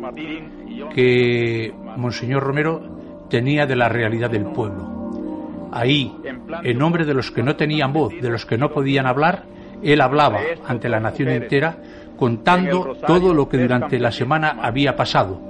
que 0.94 1.72
Monseñor 1.96 2.42
Romero 2.42 2.80
tenía 3.28 3.66
de 3.66 3.76
la 3.76 3.88
realidad 3.88 4.30
del 4.30 4.46
pueblo. 4.46 4.94
Ahí, 5.72 6.14
en 6.62 6.78
nombre 6.78 7.04
de 7.04 7.14
los 7.14 7.30
que 7.30 7.42
no 7.42 7.56
tenían 7.56 7.92
voz, 7.92 8.14
de 8.20 8.30
los 8.30 8.46
que 8.46 8.56
no 8.56 8.70
podían 8.70 9.06
hablar, 9.06 9.44
él 9.82 10.00
hablaba 10.00 10.40
ante 10.66 10.88
la 10.88 11.00
nación 11.00 11.28
entera 11.28 11.76
contando 12.16 12.96
todo 13.06 13.34
lo 13.34 13.48
que 13.48 13.58
durante 13.58 13.98
la 13.98 14.12
semana 14.12 14.58
había 14.62 14.96
pasado. 14.96 15.40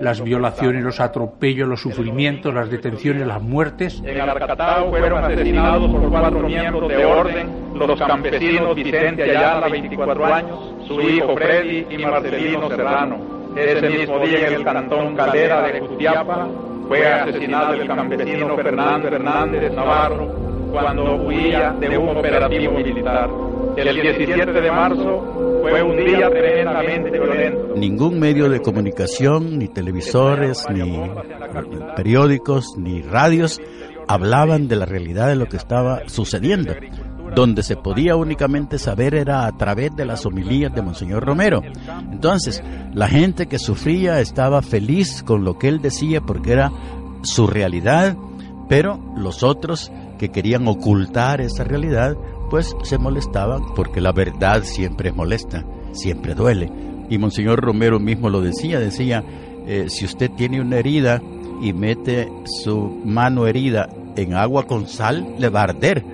Las 0.00 0.22
violaciones, 0.22 0.82
los 0.82 0.98
atropellos, 0.98 1.68
los 1.68 1.80
sufrimientos, 1.80 2.52
las 2.52 2.70
detenciones, 2.70 3.26
las 3.26 3.40
muertes. 3.40 4.02
En 4.04 4.20
Arcatao 4.20 4.90
fueron 4.90 5.24
asesinados 5.24 5.90
por 5.90 6.10
cuatro 6.10 6.40
miembros 6.40 6.88
de 6.88 7.04
orden 7.04 7.62
los 7.74 8.00
campesinos 8.00 8.74
Vicente 8.74 9.22
Ayala, 9.22 9.68
24 9.68 10.26
años, 10.26 10.58
su 10.86 11.00
hijo 11.00 11.34
Freddy 11.36 11.86
y 11.90 11.98
Marcelino 11.98 12.68
Serrano. 12.68 13.16
Ese 13.56 13.90
mismo 13.90 14.18
día 14.20 14.48
en 14.48 14.54
el 14.54 14.64
cantón 14.64 15.14
Calera 15.14 15.62
de 15.62 15.80
Jutiapa 15.80 16.48
fue 16.88 17.06
asesinado 17.06 17.74
el 17.74 17.86
campesino 17.86 18.56
Fernando 18.56 19.08
Hernández 19.08 19.72
Navarro 19.72 20.51
cuando 20.72 21.16
huía 21.16 21.76
de 21.78 21.98
un 21.98 22.16
operativo 22.16 22.72
militar. 22.72 23.30
El 23.76 24.02
17 24.02 24.52
de 24.52 24.70
marzo 24.70 25.60
fue 25.62 25.82
un 25.82 25.96
día 25.96 26.28
tremendamente 26.28 27.10
violento. 27.10 27.74
Ningún 27.76 28.18
medio 28.18 28.48
de 28.48 28.60
comunicación, 28.60 29.58
ni 29.58 29.68
televisores, 29.68 30.66
ni 30.70 31.00
periódicos, 31.96 32.76
ni 32.76 33.02
radios 33.02 33.60
hablaban 34.08 34.68
de 34.68 34.76
la 34.76 34.86
realidad 34.86 35.28
de 35.28 35.36
lo 35.36 35.46
que 35.46 35.56
estaba 35.56 36.02
sucediendo. 36.06 36.74
Donde 37.34 37.62
se 37.62 37.76
podía 37.76 38.14
únicamente 38.16 38.78
saber 38.78 39.14
era 39.14 39.46
a 39.46 39.56
través 39.56 39.94
de 39.96 40.04
las 40.04 40.26
homilías 40.26 40.74
de 40.74 40.82
Monseñor 40.82 41.24
Romero. 41.24 41.62
Entonces, 42.10 42.62
la 42.92 43.08
gente 43.08 43.46
que 43.46 43.58
sufría 43.58 44.20
estaba 44.20 44.60
feliz 44.60 45.22
con 45.22 45.44
lo 45.44 45.58
que 45.58 45.68
él 45.68 45.80
decía 45.80 46.20
porque 46.20 46.52
era 46.52 46.70
su 47.22 47.46
realidad, 47.46 48.16
pero 48.68 49.00
los 49.16 49.42
otros 49.42 49.90
que 50.22 50.28
querían 50.28 50.68
ocultar 50.68 51.40
esa 51.40 51.64
realidad 51.64 52.16
pues 52.48 52.76
se 52.84 52.96
molestaban 52.96 53.74
porque 53.74 54.00
la 54.00 54.12
verdad 54.12 54.62
siempre 54.62 55.08
es 55.08 55.16
molesta, 55.16 55.64
siempre 55.90 56.36
duele. 56.36 56.70
Y 57.10 57.18
Monseñor 57.18 57.60
Romero 57.60 57.98
mismo 57.98 58.30
lo 58.30 58.40
decía, 58.40 58.78
decía, 58.78 59.24
eh, 59.66 59.86
si 59.88 60.04
usted 60.04 60.30
tiene 60.30 60.60
una 60.60 60.76
herida 60.76 61.20
y 61.60 61.72
mete 61.72 62.30
su 62.44 63.02
mano 63.04 63.48
herida 63.48 63.88
en 64.14 64.34
agua 64.34 64.62
con 64.68 64.86
sal, 64.86 65.26
le 65.40 65.48
va 65.48 65.62
a 65.62 65.64
arder. 65.64 66.04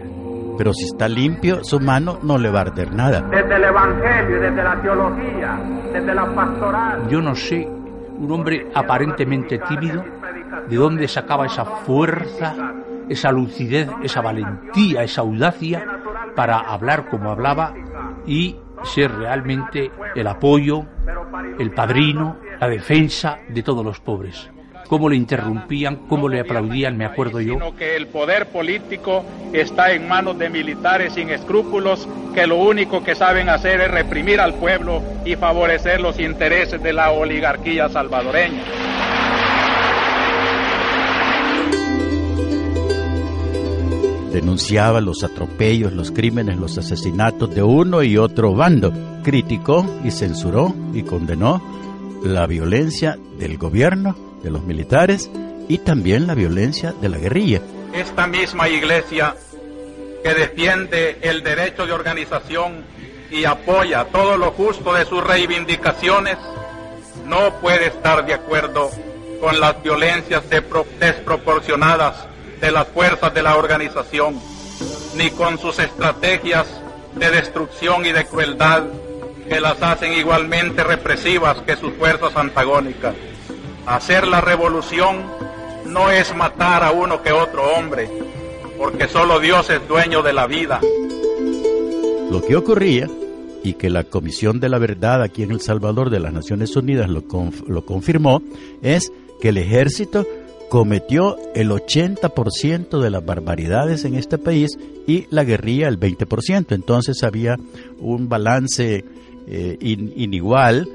Pero 0.57 0.73
si 0.73 0.87
está 0.87 1.07
limpio, 1.07 1.63
su 1.63 1.79
mano 1.79 2.19
no 2.23 2.39
le 2.39 2.49
va 2.49 2.61
a 2.61 2.63
arder 2.63 2.95
nada. 2.95 3.21
Desde 3.31 3.57
el 3.57 3.65
Evangelio, 3.65 4.41
desde 4.41 4.65
la 4.65 4.81
teología, 4.81 5.61
desde 5.93 6.15
la 6.15 6.35
pastoral. 6.35 7.09
Yo 7.11 7.21
no 7.21 7.35
sé, 7.35 7.69
un 8.19 8.33
hombre 8.33 8.69
aparentemente 8.75 9.59
tímido, 9.69 10.03
de 10.67 10.77
dónde 10.77 11.07
sacaba 11.09 11.45
esa 11.45 11.67
fuerza, 11.67 12.55
esa 13.09 13.31
lucidez, 13.33 13.89
esa 14.03 14.21
valentía, 14.21 15.03
esa 15.03 15.23
audacia 15.23 15.85
para 16.35 16.59
hablar 16.59 17.09
como 17.09 17.31
hablaba 17.31 17.75
y 18.27 18.57
ser 18.85 19.11
realmente 19.13 19.91
el 20.15 20.27
apoyo, 20.27 20.85
el 21.59 21.73
padrino, 21.73 22.37
la 22.61 22.69
defensa 22.69 23.39
de 23.49 23.63
todos 23.63 23.85
los 23.85 24.01
pobres. 24.01 24.51
Cómo 24.89 25.11
le 25.11 25.17
interrumpían, 25.17 26.07
cómo 26.09 26.29
le 26.29 26.41
aplaudían, 26.41 26.97
me 26.97 27.05
acuerdo 27.05 27.41
yo. 27.41 27.55
Sino 27.55 27.77
que 27.77 27.95
el 27.95 28.07
poder 28.07 28.47
político 28.47 29.23
está 29.53 29.93
en 29.93 30.09
manos 30.09 30.39
de 30.39 30.49
militares 30.49 31.13
sin 31.13 31.29
escrúpulos 31.29 32.09
que 32.35 32.47
lo 32.47 32.57
único 32.57 33.05
que 33.05 33.15
saben 33.15 33.51
hacer 33.51 33.83
es 33.83 33.91
reprimir 33.91 34.41
al 34.41 34.55
pueblo 34.55 35.03
y 35.27 35.37
favorecer 35.37 36.01
los 36.01 36.19
intereses 36.19 36.83
de 36.83 36.93
la 36.95 37.11
oligarquía 37.11 37.91
salvadoreña. 37.91 38.63
Denunciaba 44.41 45.01
los 45.01 45.25
atropellos, 45.25 45.93
los 45.93 46.13
crímenes, 46.13 46.59
los 46.59 46.79
asesinatos 46.79 47.53
de 47.53 47.61
uno 47.65 48.05
y 48.05 48.17
otro 48.17 48.55
bando. 48.55 48.93
Criticó 49.25 49.85
y 50.05 50.13
censuró 50.13 50.73
y 50.95 51.03
condenó 51.03 51.61
la 52.23 52.47
violencia 52.47 53.19
del 53.37 53.59
gobierno, 53.59 54.15
de 54.45 54.51
los 54.51 54.63
militares 54.63 55.29
y 55.69 55.79
también 55.79 56.29
la 56.29 56.37
violencia 56.37 56.93
de 56.93 57.09
la 57.09 57.19
guerrilla. 57.19 57.63
Esta 57.93 58.29
misma 58.29 58.69
iglesia 58.69 59.35
que 60.23 60.35
defiende 60.35 61.19
el 61.21 61.43
derecho 61.43 61.85
de 61.85 61.93
organización 61.93 62.85
y 63.33 63.45
apoya 63.45 64.05
todo 64.05 64.37
lo 64.37 64.53
justo 64.53 64.95
de 64.95 65.05
sus 65.05 65.25
reivindicaciones, 65.25 66.37
no 67.27 67.55
puede 67.61 67.89
estar 67.89 68.25
de 68.25 68.35
acuerdo 68.35 68.89
con 69.41 69.59
las 69.59 69.83
violencias 69.83 70.45
desproporcionadas 70.49 72.29
de 72.61 72.71
las 72.73 72.89
fuerzas 72.89 73.33
de 73.35 73.43
la 73.43 73.57
organización, 73.57 74.39
ni 75.17 75.31
con 75.31 75.59
sus 75.59 75.79
estrategias 75.79 76.67
de 77.15 77.31
destrucción 77.31 78.07
y 78.07 78.13
de 78.13 78.27
crueldad 78.27 78.85
que 79.49 79.61
las 79.61 79.83
hacen 79.83 80.13
igualmente 80.13 80.85
represivas 80.85 81.59
que 81.63 81.77
sus 81.77 81.95
fuerzas 81.95 82.37
antagónicas. 82.37 83.15
Hacer 83.87 84.29
la 84.29 84.41
revolución 84.41 85.25
no 85.87 86.11
es 86.11 86.35
matar 86.37 86.85
a 86.85 86.91
uno 86.91 87.23
que 87.23 87.33
otro 87.33 87.65
hombre, 87.75 88.11
porque 88.77 89.09
solo 89.09 89.41
Dios 89.41 89.71
es 89.71 89.87
dueño 89.89 90.23
de 90.23 90.33
la 90.33 90.47
vida. 90.47 90.81
Lo 92.31 92.43
que 92.43 92.57
ocurría, 92.57 93.09
y 93.65 93.75
que 93.75 93.91
la 93.91 94.05
Comisión 94.05 94.61
de 94.61 94.69
la 94.69 94.79
Verdad 94.79 95.23
aquí 95.23 95.43
en 95.43 95.51
El 95.51 95.61
Salvador 95.61 96.11
de 96.11 96.21
las 96.21 96.33
Naciones 96.33 96.77
Unidas 96.77 97.09
lo, 97.09 97.25
lo 97.67 97.85
confirmó, 97.85 98.43
es 98.83 99.11
que 99.41 99.49
el 99.49 99.59
ejército 99.59 100.27
cometió 100.69 101.37
el 101.55 101.71
80% 101.71 103.01
de 103.01 103.11
las 103.11 103.25
barbaridades 103.25 104.05
en 104.05 104.15
este 104.15 104.39
país 104.39 104.79
y 105.07 105.27
la 105.31 105.45
guerrilla 105.45 105.89
el 105.89 105.99
20%. 105.99 106.75
Entonces 106.75 107.23
había 107.25 107.57
un 107.99 108.29
balance 108.29 109.05
eh, 109.47 109.77
inigual 109.81 110.87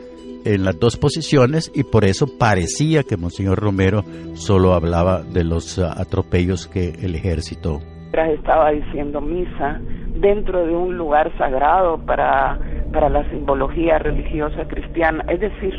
en 0.45 0.65
las 0.65 0.79
dos 0.79 0.97
posiciones 0.97 1.71
y 1.73 1.83
por 1.83 2.05
eso 2.05 2.27
parecía 2.38 3.03
que 3.03 3.17
Monseñor 3.17 3.59
Romero 3.59 4.03
solo 4.33 4.73
hablaba 4.73 5.21
de 5.21 5.43
los 5.43 5.77
uh, 5.77 5.86
atropellos 5.86 6.67
que 6.67 6.89
el 7.01 7.15
ejército. 7.15 7.79
Estaba 8.13 8.71
diciendo 8.71 9.21
misa 9.21 9.81
dentro 10.15 10.65
de 10.65 10.75
un 10.75 10.97
lugar 10.97 11.36
sagrado 11.38 11.97
para, 12.05 12.59
para 12.91 13.09
la 13.09 13.27
simbología 13.31 13.97
religiosa 13.97 14.67
cristiana, 14.67 15.25
es 15.29 15.39
decir, 15.39 15.73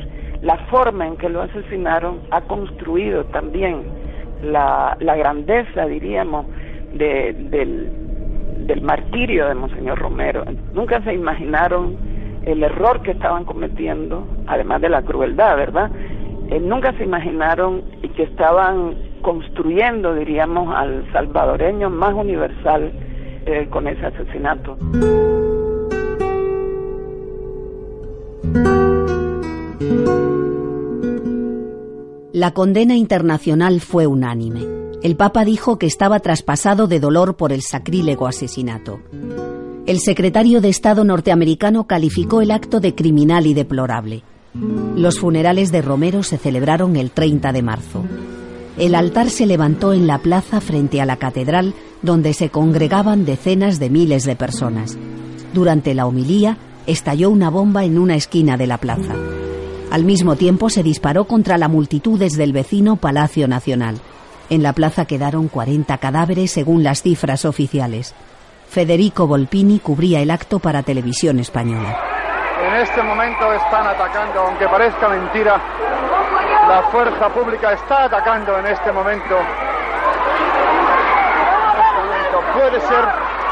la 0.44 0.58
forma 0.68 1.06
en 1.06 1.16
que 1.16 1.28
lo 1.28 1.42
asesinaron 1.42 2.20
ha 2.30 2.42
construido 2.42 3.24
también 3.24 3.82
la, 4.42 4.96
grandeza, 5.00 5.86
diríamos, 5.86 6.46
de, 6.92 7.32
del, 7.50 7.90
del 8.66 8.82
martirio 8.82 9.48
de 9.48 9.54
Monseñor 9.54 9.98
Romero. 9.98 10.44
Nunca 10.74 11.02
se 11.02 11.14
imaginaron 11.14 11.96
el 12.44 12.62
error 12.62 13.00
que 13.02 13.12
estaban 13.12 13.46
cometiendo, 13.46 14.26
además 14.46 14.82
de 14.82 14.90
la 14.90 15.02
crueldad, 15.02 15.56
¿verdad? 15.56 15.90
Eh, 16.50 16.60
nunca 16.60 16.92
se 16.98 17.04
imaginaron 17.04 17.82
que 18.14 18.24
estaban 18.24 18.96
construyendo, 19.22 20.14
diríamos, 20.14 20.74
al 20.76 21.10
salvadoreño 21.10 21.88
más 21.88 22.12
universal 22.12 22.92
eh, 23.46 23.66
con 23.70 23.88
ese 23.88 24.04
asesinato. 24.04 24.76
La 32.32 32.52
condena 32.52 32.96
internacional 32.96 33.80
fue 33.80 34.06
unánime. 34.06 34.66
El 35.02 35.16
Papa 35.16 35.44
dijo 35.44 35.78
que 35.78 35.86
estaba 35.86 36.18
traspasado 36.20 36.88
de 36.88 36.98
dolor 36.98 37.36
por 37.36 37.52
el 37.52 37.62
sacrílego 37.62 38.26
asesinato. 38.26 39.00
El 39.86 40.00
secretario 40.00 40.60
de 40.60 40.68
Estado 40.68 41.04
norteamericano 41.04 41.86
calificó 41.86 42.40
el 42.40 42.50
acto 42.50 42.80
de 42.80 42.94
criminal 42.94 43.46
y 43.46 43.54
deplorable. 43.54 44.22
Los 44.96 45.20
funerales 45.20 45.72
de 45.72 45.82
Romero 45.82 46.22
se 46.22 46.38
celebraron 46.38 46.96
el 46.96 47.10
30 47.10 47.52
de 47.52 47.62
marzo. 47.62 48.02
El 48.78 48.94
altar 48.94 49.30
se 49.30 49.46
levantó 49.46 49.92
en 49.92 50.06
la 50.06 50.18
plaza 50.18 50.60
frente 50.60 51.00
a 51.00 51.06
la 51.06 51.16
catedral 51.16 51.74
donde 52.02 52.34
se 52.34 52.50
congregaban 52.50 53.24
decenas 53.24 53.78
de 53.78 53.90
miles 53.90 54.24
de 54.24 54.36
personas. 54.36 54.96
Durante 55.52 55.94
la 55.94 56.06
homilía 56.06 56.58
estalló 56.86 57.30
una 57.30 57.48
bomba 57.48 57.84
en 57.84 57.98
una 57.98 58.16
esquina 58.16 58.56
de 58.56 58.66
la 58.66 58.78
plaza. 58.78 59.14
Al 59.94 60.02
mismo 60.02 60.34
tiempo 60.34 60.70
se 60.70 60.82
disparó 60.82 61.26
contra 61.26 61.56
la 61.56 61.68
multitud 61.68 62.18
desde 62.18 62.42
el 62.42 62.52
vecino 62.52 62.96
Palacio 62.96 63.46
Nacional. 63.46 64.00
En 64.50 64.60
la 64.64 64.72
plaza 64.72 65.04
quedaron 65.04 65.46
40 65.46 65.98
cadáveres 65.98 66.50
según 66.50 66.82
las 66.82 67.02
cifras 67.02 67.44
oficiales. 67.44 68.12
Federico 68.68 69.28
Volpini 69.28 69.78
cubría 69.78 70.18
el 70.18 70.32
acto 70.32 70.58
para 70.58 70.82
Televisión 70.82 71.38
Española. 71.38 71.96
En 72.66 72.74
este 72.74 73.04
momento 73.04 73.52
están 73.52 73.86
atacando, 73.86 74.40
aunque 74.40 74.66
parezca 74.66 75.08
mentira, 75.10 75.62
la 76.68 76.82
fuerza 76.90 77.28
pública 77.28 77.74
está 77.74 78.06
atacando 78.06 78.58
en 78.58 78.66
este 78.66 78.90
momento. 78.90 79.36
En 79.38 79.46
este 81.78 81.94
momento 82.02 82.42
puede 82.52 82.80
ser 82.80 83.04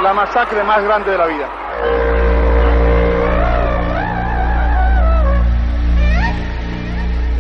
la 0.03 0.13
masacre 0.13 0.65
más 0.65 0.83
grande 0.83 1.13
de 1.13 1.19
la 1.19 1.27
vida. 1.27 2.22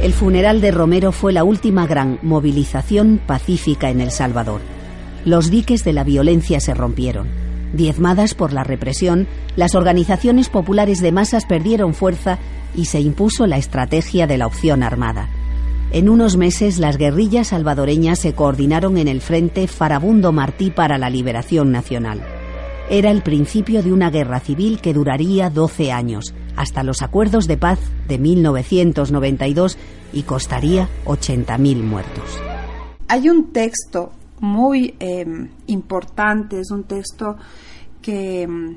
El 0.03 0.13
funeral 0.13 0.61
de 0.61 0.73
Romero 0.73 1.13
fue 1.13 1.33
la 1.33 1.45
última 1.45 1.87
gran 1.87 2.19
movilización 2.23 3.21
pacífica 3.25 3.89
en 3.89 4.01
El 4.01 4.11
Salvador. 4.11 4.61
Los 5.25 5.49
diques 5.49 5.85
de 5.85 5.93
la 5.93 6.03
violencia 6.03 6.59
se 6.59 6.75
rompieron. 6.75 7.29
Diezmadas 7.73 8.35
por 8.35 8.53
la 8.53 8.65
represión, 8.65 9.29
las 9.55 9.77
organizaciones 9.77 10.49
populares 10.49 11.01
de 11.01 11.13
masas 11.13 11.47
perdieron 11.47 11.95
fuerza 11.95 12.41
y 12.75 12.87
se 12.87 12.99
impuso 12.99 13.47
la 13.47 13.59
estrategia 13.59 14.27
de 14.27 14.39
la 14.39 14.49
opción 14.49 14.83
armada. 14.83 15.29
En 15.93 16.09
unos 16.09 16.37
meses 16.37 16.81
las 16.81 16.97
guerrillas 16.97 17.49
salvadoreñas 17.49 18.19
se 18.19 18.33
coordinaron 18.33 18.99
en 18.99 19.07
el 19.07 19.21
Frente 19.21 19.69
Farabundo 19.69 20.33
Martí 20.33 20.73
para 20.73 20.99
la 20.99 21.11
Liberación 21.11 21.71
Nacional. 21.71 22.21
Era 22.91 23.13
el 23.13 23.23
principio 23.23 23.85
de 23.85 23.93
una 23.93 24.11
guerra 24.11 24.41
civil 24.41 24.81
que 24.81 24.95
duraría 24.95 25.49
12 25.49 25.93
años, 25.93 26.35
hasta 26.63 26.85
los 26.85 27.03
acuerdos 27.03 27.49
de 27.49 27.57
paz 27.57 27.81
de 28.07 28.19
1992 28.19 29.77
y 30.13 30.23
costaría 30.23 30.89
80.000 31.07 31.83
muertos. 31.83 32.41
Hay 33.09 33.29
un 33.29 33.53
texto 33.53 34.13
muy 34.39 34.95
em, 35.01 35.49
importante, 35.67 36.61
es 36.61 36.71
un 36.71 36.85
texto 36.85 37.37
que 38.01 38.43
em, 38.43 38.77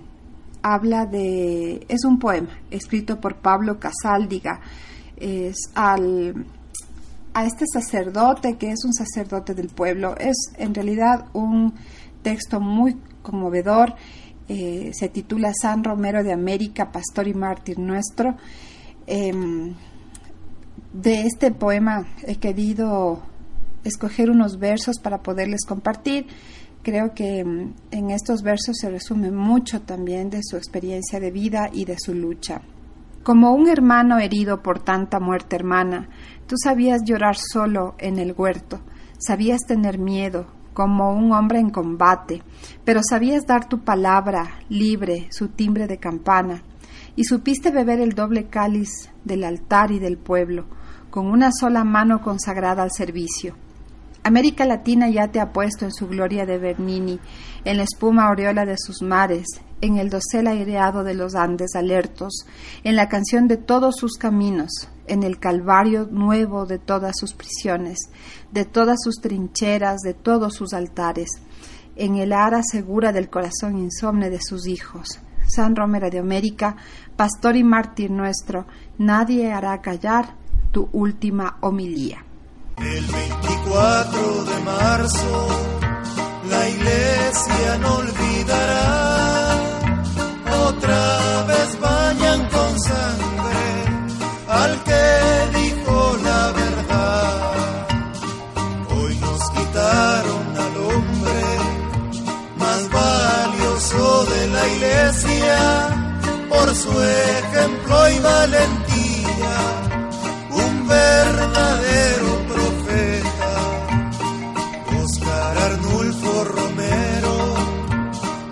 habla 0.63 1.05
de, 1.05 1.85
es 1.87 2.03
un 2.05 2.17
poema 2.17 2.49
escrito 2.71 3.21
por 3.21 3.35
Pablo 3.35 3.79
Casáldiga, 3.79 4.61
es 5.17 5.55
al, 5.75 6.43
a 7.35 7.45
este 7.45 7.65
sacerdote 7.71 8.57
que 8.57 8.71
es 8.71 8.83
un 8.83 8.93
sacerdote 8.93 9.53
del 9.53 9.67
pueblo, 9.67 10.15
es 10.17 10.35
en 10.57 10.73
realidad 10.73 11.27
un 11.33 11.75
texto 12.23 12.59
muy 12.59 12.97
conmovedor 13.21 13.93
eh, 14.47 14.91
se 14.93 15.09
titula 15.09 15.53
San 15.53 15.83
Romero 15.83 16.23
de 16.23 16.31
América, 16.31 16.91
Pastor 16.91 17.27
y 17.27 17.33
Mártir 17.33 17.79
Nuestro. 17.79 18.35
Em, 19.07 19.73
de 20.93 21.21
este 21.21 21.51
poema 21.51 22.07
he 22.25 22.37
querido 22.37 23.21
escoger 23.83 24.29
unos 24.29 24.57
versos 24.59 24.99
para 24.99 25.21
poderles 25.21 25.65
compartir. 25.65 26.27
Creo 26.83 27.13
que 27.13 27.39
em, 27.39 27.73
en 27.91 28.11
estos 28.11 28.41
versos 28.43 28.77
se 28.79 28.89
resume 28.89 29.31
mucho 29.31 29.81
también 29.81 30.29
de 30.29 30.41
su 30.43 30.57
experiencia 30.57 31.19
de 31.19 31.31
vida 31.31 31.69
y 31.71 31.85
de 31.85 31.97
su 31.97 32.13
lucha. 32.13 32.61
Como 33.23 33.53
un 33.53 33.67
hermano 33.67 34.19
herido 34.19 34.61
por 34.61 34.83
tanta 34.83 35.19
muerte 35.19 35.55
hermana, 35.55 36.09
tú 36.45 36.55
sabías 36.63 37.01
llorar 37.03 37.37
solo 37.37 37.95
en 37.97 38.19
el 38.19 38.35
huerto, 38.37 38.81
sabías 39.17 39.61
tener 39.67 39.97
miedo, 39.97 40.45
como 40.75 41.13
un 41.13 41.31
hombre 41.31 41.59
en 41.59 41.71
combate, 41.71 42.43
pero 42.83 43.01
sabías 43.01 43.47
dar 43.47 43.67
tu 43.67 43.79
palabra 43.79 44.59
libre, 44.69 45.27
su 45.31 45.47
timbre 45.47 45.87
de 45.87 45.97
campana, 45.97 46.61
y 47.15 47.23
supiste 47.23 47.71
beber 47.71 48.01
el 48.01 48.13
doble 48.13 48.49
cáliz 48.49 49.09
del 49.23 49.45
altar 49.45 49.91
y 49.91 49.99
del 49.99 50.17
pueblo, 50.17 50.65
con 51.09 51.27
una 51.27 51.51
sola 51.51 51.85
mano 51.85 52.21
consagrada 52.21 52.83
al 52.83 52.91
servicio. 52.91 53.55
América 54.23 54.65
Latina 54.65 55.07
ya 55.09 55.29
te 55.29 55.39
ha 55.39 55.53
puesto 55.53 55.85
en 55.85 55.93
su 55.93 56.07
gloria 56.07 56.45
de 56.45 56.57
Bernini, 56.57 57.19
en 57.63 57.77
la 57.77 57.83
espuma 57.83 58.27
aureola 58.27 58.65
de 58.65 58.75
sus 58.77 59.01
mares, 59.01 59.45
en 59.79 59.97
el 59.97 60.09
dosel 60.09 60.47
aireado 60.47 61.05
de 61.05 61.13
los 61.13 61.35
Andes 61.35 61.73
alertos, 61.75 62.45
en 62.83 62.97
la 62.97 63.07
canción 63.07 63.47
de 63.47 63.55
todos 63.55 63.95
sus 63.95 64.17
caminos, 64.17 64.89
en 65.07 65.23
el 65.23 65.39
calvario 65.39 66.07
nuevo 66.09 66.65
de 66.65 66.79
todas 66.79 67.15
sus 67.17 67.33
prisiones, 67.33 67.97
de 68.51 68.65
todas 68.65 68.97
sus 69.03 69.15
trincheras, 69.21 70.01
de 70.01 70.13
todos 70.13 70.53
sus 70.53 70.73
altares, 70.73 71.29
en 71.95 72.15
el 72.17 72.33
ara 72.33 72.61
segura 72.63 73.11
del 73.11 73.29
corazón 73.29 73.77
insomne 73.77 74.29
de 74.29 74.41
sus 74.41 74.67
hijos. 74.67 75.19
San 75.47 75.75
Romero 75.75 76.09
de 76.09 76.19
América, 76.19 76.75
pastor 77.15 77.55
y 77.55 77.63
mártir 77.63 78.11
nuestro, 78.11 78.65
nadie 78.97 79.51
hará 79.51 79.81
callar 79.81 80.35
tu 80.71 80.89
última 80.91 81.57
homilía. 81.61 82.25
El 82.77 83.05
24 83.05 84.43
de 84.45 84.59
marzo 84.65 85.47
la 86.49 86.69
iglesia 86.69 87.77
no 87.79 87.95
olvidará. 87.97 89.55
Otra 90.67 91.43
vez 91.47 91.79
bañan 91.79 92.49
con 92.49 92.79
sangre 92.79 93.34
su 106.85 107.01
ejemplo 107.01 108.09
y 108.09 108.19
valentía. 108.19 109.55
Un 110.51 110.87
verdadero 110.87 112.45
Arnulfo 115.65 116.43
Romero, 116.43 117.37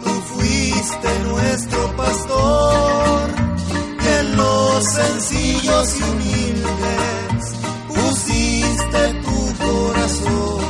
tú 0.04 0.10
fuiste 0.34 1.10
nuestro 1.28 1.96
pastor 1.96 3.30
y 4.04 4.08
en 4.20 4.38
los 4.38 4.84
sencillos 4.84 6.00
y 6.00 6.04
humildes 6.04 7.44
pusiste 7.88 9.14
tu 9.26 9.38
corazón. 9.64 10.66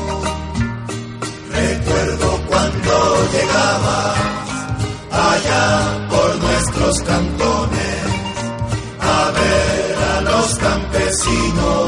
Recuerdo 1.51 2.41
cuando 2.47 3.27
llegabas 3.31 4.17
allá 5.11 6.02
campesinos, 11.23 11.82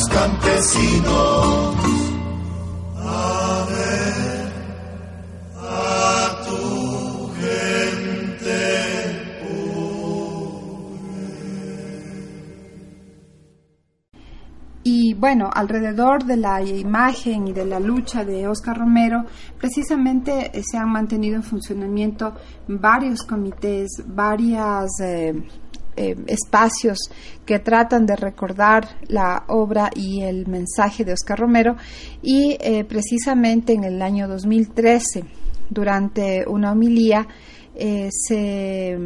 los 0.00 0.08
campesinos, 0.08 1.76
a 2.96 3.66
ver 3.68 4.52
a 5.56 6.42
tu 6.46 7.30
gente. 7.40 8.80
Y 14.82 15.14
bueno, 15.14 15.50
alrededor 15.52 16.24
de 16.24 16.36
la 16.38 16.62
imagen 16.62 17.48
y 17.48 17.52
de 17.52 17.66
la 17.66 17.78
lucha 17.78 18.24
de 18.24 18.48
Oscar 18.48 18.78
Romero, 18.78 19.26
precisamente 19.58 20.50
eh, 20.58 20.62
se 20.62 20.78
han 20.78 20.90
mantenido 20.90 21.36
en 21.36 21.42
funcionamiento 21.42 22.34
varios 22.66 23.22
comités, 23.22 23.88
varias 24.06 24.88
eh, 25.02 25.34
eh, 26.02 26.16
espacios 26.28 26.98
que 27.44 27.58
tratan 27.58 28.06
de 28.06 28.16
recordar 28.16 28.88
la 29.08 29.44
obra 29.48 29.90
y 29.94 30.22
el 30.22 30.46
mensaje 30.46 31.04
de 31.04 31.12
Oscar 31.12 31.38
Romero 31.38 31.76
y 32.22 32.56
eh, 32.58 32.84
precisamente 32.84 33.74
en 33.74 33.84
el 33.84 34.00
año 34.00 34.26
2013 34.26 35.24
durante 35.68 36.46
una 36.48 36.72
homilía 36.72 37.28
eh, 37.74 38.08
se 38.10 38.96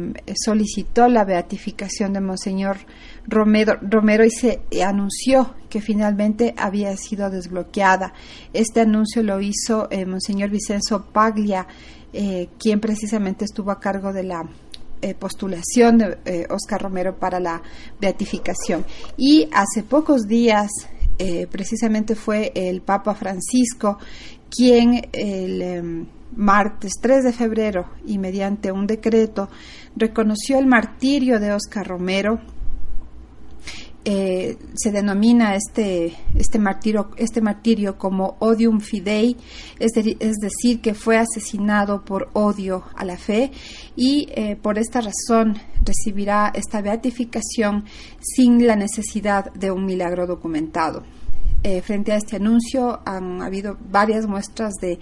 solicitó 0.41 1.09
la 1.09 1.25
beatificación 1.25 2.13
de 2.13 2.21
Monseñor 2.21 2.77
Romero, 3.27 4.23
y 4.23 4.31
se 4.31 4.61
anunció 4.81 5.53
que 5.69 5.81
finalmente 5.81 6.55
había 6.57 6.95
sido 6.95 7.29
desbloqueada. 7.29 8.13
Este 8.53 8.79
anuncio 8.79 9.21
lo 9.21 9.41
hizo 9.41 9.89
Monseñor 10.07 10.49
Vicenzo 10.49 11.07
Paglia, 11.11 11.67
quien 12.57 12.79
precisamente 12.79 13.43
estuvo 13.43 13.71
a 13.71 13.79
cargo 13.79 14.13
de 14.13 14.23
la 14.23 14.47
eh, 15.05 15.13
postulación 15.13 15.99
de 15.99 16.17
eh, 16.25 16.47
Oscar 16.49 16.81
Romero 16.81 17.15
para 17.15 17.39
la 17.39 17.61
beatificación. 18.01 18.83
Y 19.15 19.47
hace 19.53 19.83
pocos 19.83 20.23
días, 20.23 20.71
eh, 21.19 21.45
precisamente 21.45 22.15
fue 22.15 22.51
el 22.55 22.81
Papa 22.81 23.13
Francisco 23.13 23.99
quien 24.49 25.07
el 25.13 26.07
martes 26.35 26.93
3 26.99 27.25
de 27.25 27.33
febrero 27.33 27.85
y 28.07 28.17
mediante 28.17 28.71
un 28.71 28.87
decreto 28.87 29.47
reconoció 29.95 30.57
el 30.57 30.65
martirio 30.65 31.39
de 31.39 31.53
Oscar 31.53 31.87
Romero 31.87 32.39
eh, 34.07 34.57
se 34.75 34.91
denomina 34.91 35.55
este, 35.55 36.13
este, 36.35 36.59
martirio, 36.59 37.09
este 37.17 37.41
martirio 37.41 37.97
como 37.97 38.37
odium 38.39 38.79
fidei, 38.79 39.35
es, 39.79 39.93
decir, 39.93 40.79
que 40.79 40.93
fue 40.93 41.17
asesinado 41.17 42.05
por 42.05 42.29
odio 42.33 42.83
a 42.95 43.03
la 43.03 43.17
fe 43.17 43.51
y 43.95 44.27
eh, 44.35 44.57
por 44.61 44.77
esta 44.77 45.01
razón 45.01 45.57
recibirá 45.83 46.51
esta 46.53 46.81
beatificación 46.81 47.85
sin 48.19 48.67
la 48.67 48.75
necesidad 48.75 49.51
de 49.53 49.71
un 49.71 49.85
milagro 49.85 50.27
documentado. 50.27 51.03
Eh, 51.63 51.81
frente 51.81 52.11
a 52.11 52.17
este 52.17 52.35
anuncio 52.35 52.99
han 53.05 53.41
habido 53.41 53.75
varias 53.89 54.27
muestras 54.27 54.75
de 54.75 54.99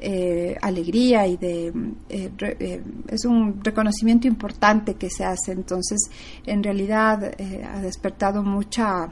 eh, 0.00 0.56
alegría 0.60 1.26
y 1.26 1.36
de 1.36 1.68
eh, 2.08 2.30
eh, 2.40 2.82
es 3.08 3.24
un 3.24 3.62
reconocimiento 3.62 4.26
importante 4.26 4.94
que 4.94 5.10
se 5.10 5.24
hace 5.24 5.52
entonces 5.52 6.10
en 6.46 6.62
realidad 6.62 7.34
ha 7.64 7.80
despertado 7.80 8.42
mucha 8.42 9.08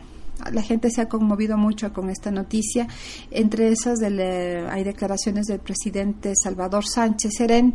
la 0.52 0.62
gente 0.62 0.90
se 0.90 1.00
ha 1.00 1.08
conmovido 1.08 1.56
mucho 1.56 1.92
con 1.92 2.10
esta 2.10 2.30
noticia. 2.30 2.86
Entre 3.30 3.68
esas 3.68 4.00
hay 4.00 4.84
declaraciones 4.84 5.46
del 5.46 5.58
presidente 5.58 6.34
Salvador 6.36 6.86
Sánchez 6.86 7.32
Serén 7.36 7.74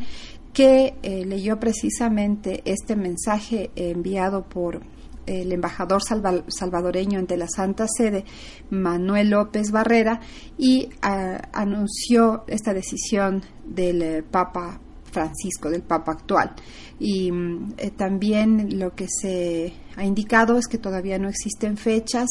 que 0.54 0.96
eh, 1.02 1.26
leyó 1.26 1.60
precisamente 1.60 2.62
este 2.66 2.96
mensaje 2.96 3.72
enviado 3.76 4.44
por 4.44 4.82
el 5.26 5.52
embajador 5.52 6.02
salvadoreño 6.04 7.20
ante 7.20 7.38
la 7.38 7.48
Santa 7.48 7.86
Sede, 7.88 8.26
Manuel 8.70 9.30
López 9.30 9.72
Barrera, 9.72 10.20
y 10.58 10.90
ah, 11.02 11.42
anunció 11.54 12.44
esta 12.48 12.74
decisión 12.74 13.44
del 13.66 14.02
eh, 14.02 14.24
Papa 14.24 14.80
Francisco, 15.04 15.70
del 15.70 15.84
Papa 15.84 16.14
actual. 16.14 16.54
Y 17.00 17.32
mm, 17.32 17.74
eh, 17.78 17.92
también 17.92 18.80
lo 18.80 18.94
que 18.96 19.08
se 19.08 19.74
ha 19.96 20.04
indicado 20.04 20.58
es 20.58 20.68
que 20.68 20.78
todavía 20.78 21.20
no 21.20 21.30
existen 21.30 21.78
fechas, 21.78 22.28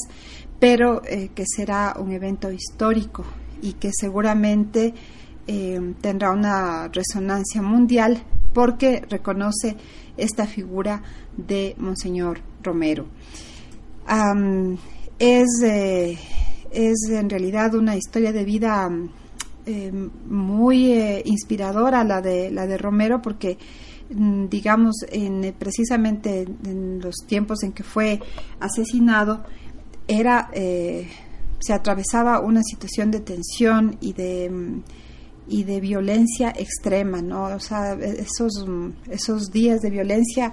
pero 0.59 1.03
eh, 1.05 1.31
que 1.35 1.45
será 1.47 1.95
un 1.99 2.13
evento 2.13 2.51
histórico 2.51 3.25
y 3.61 3.75
que 3.75 3.91
seguramente 3.93 4.95
tendrá 5.45 6.31
una 6.31 6.87
resonancia 6.87 7.61
mundial 7.63 8.23
porque 8.53 9.03
reconoce 9.09 9.77
esta 10.17 10.47
figura 10.47 11.03
de 11.37 11.75
Monseñor 11.79 12.41
Romero. 12.63 13.07
es, 15.19 15.63
eh, 15.63 16.19
es 16.71 17.11
en 17.11 17.31
realidad 17.31 17.75
una 17.75 17.97
historia 17.97 18.33
de 18.33 18.45
vida 18.45 18.91
eh, 19.67 19.93
muy 19.93 20.93
eh, 20.93 21.23
inspiradora 21.25 22.05
la 22.05 22.21
de, 22.21 22.51
la 22.51 22.67
de 22.67 22.79
Romero 22.79 23.23
porque 23.23 23.59
mm, 24.11 24.47
digamos 24.49 24.97
en, 25.11 25.55
precisamente 25.59 26.43
en 26.65 27.01
los 27.01 27.17
tiempos 27.27 27.63
en 27.63 27.73
que 27.73 27.83
fue 27.83 28.21
asesinado 28.61 29.45
era 30.09 30.51
se 30.53 31.73
atravesaba 31.73 32.41
una 32.41 32.63
situación 32.65 33.13
de 33.13 33.21
tensión 33.21 33.97
y 34.01 34.13
de 34.15 34.51
mm, 34.51 34.83
y 35.53 35.65
de 35.65 35.81
violencia 35.81 36.51
extrema, 36.57 37.21
¿no? 37.21 37.45
O 37.45 37.61
sea, 37.61 37.93
esos, 37.93 38.65
esos 39.11 39.53
días 39.53 39.81
de 39.83 39.91
violencia 39.91 40.53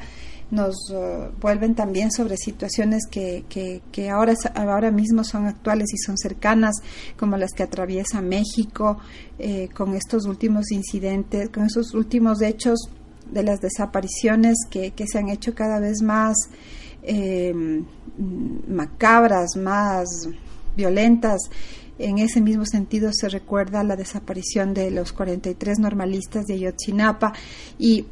nos 0.51 0.75
uh, 0.91 1.31
vuelven 1.39 1.73
también 1.73 2.11
sobre 2.11 2.35
situaciones 2.35 3.03
que, 3.09 3.45
que, 3.47 4.09
ahora, 4.09 4.33
ahora 4.55 4.91
mismo 4.91 5.23
son 5.23 5.45
actuales 5.45 5.87
y 5.93 5.97
son 5.97 6.17
cercanas, 6.17 6.75
como 7.17 7.37
las 7.37 7.53
que 7.53 7.63
atraviesa 7.63 8.21
México, 8.21 8.97
eh, 9.37 9.69
con 9.73 9.95
estos 9.95 10.25
últimos 10.25 10.69
incidentes, 10.71 11.49
con 11.49 11.65
esos 11.65 11.93
últimos 11.93 12.41
hechos 12.41 12.89
de 13.31 13.43
las 13.43 13.61
desapariciones 13.61 14.55
que, 14.69 14.91
que 14.91 15.05
se 15.07 15.19
han 15.19 15.29
hecho 15.29 15.55
cada 15.55 15.79
vez 15.79 16.01
más 16.01 16.35
eh, 17.03 17.53
macabras, 18.67 19.55
más 19.55 20.09
violentas 20.75 21.39
en 21.99 22.17
ese 22.17 22.41
mismo 22.41 22.65
sentido 22.65 23.11
se 23.13 23.29
recuerda 23.29 23.83
la 23.83 23.95
desaparición 23.95 24.73
de 24.73 24.89
los 24.89 25.11
43 25.13 25.79
normalistas 25.79 26.45
de 26.45 26.55
Ayotzinapa 26.55 27.33
y 27.77 28.05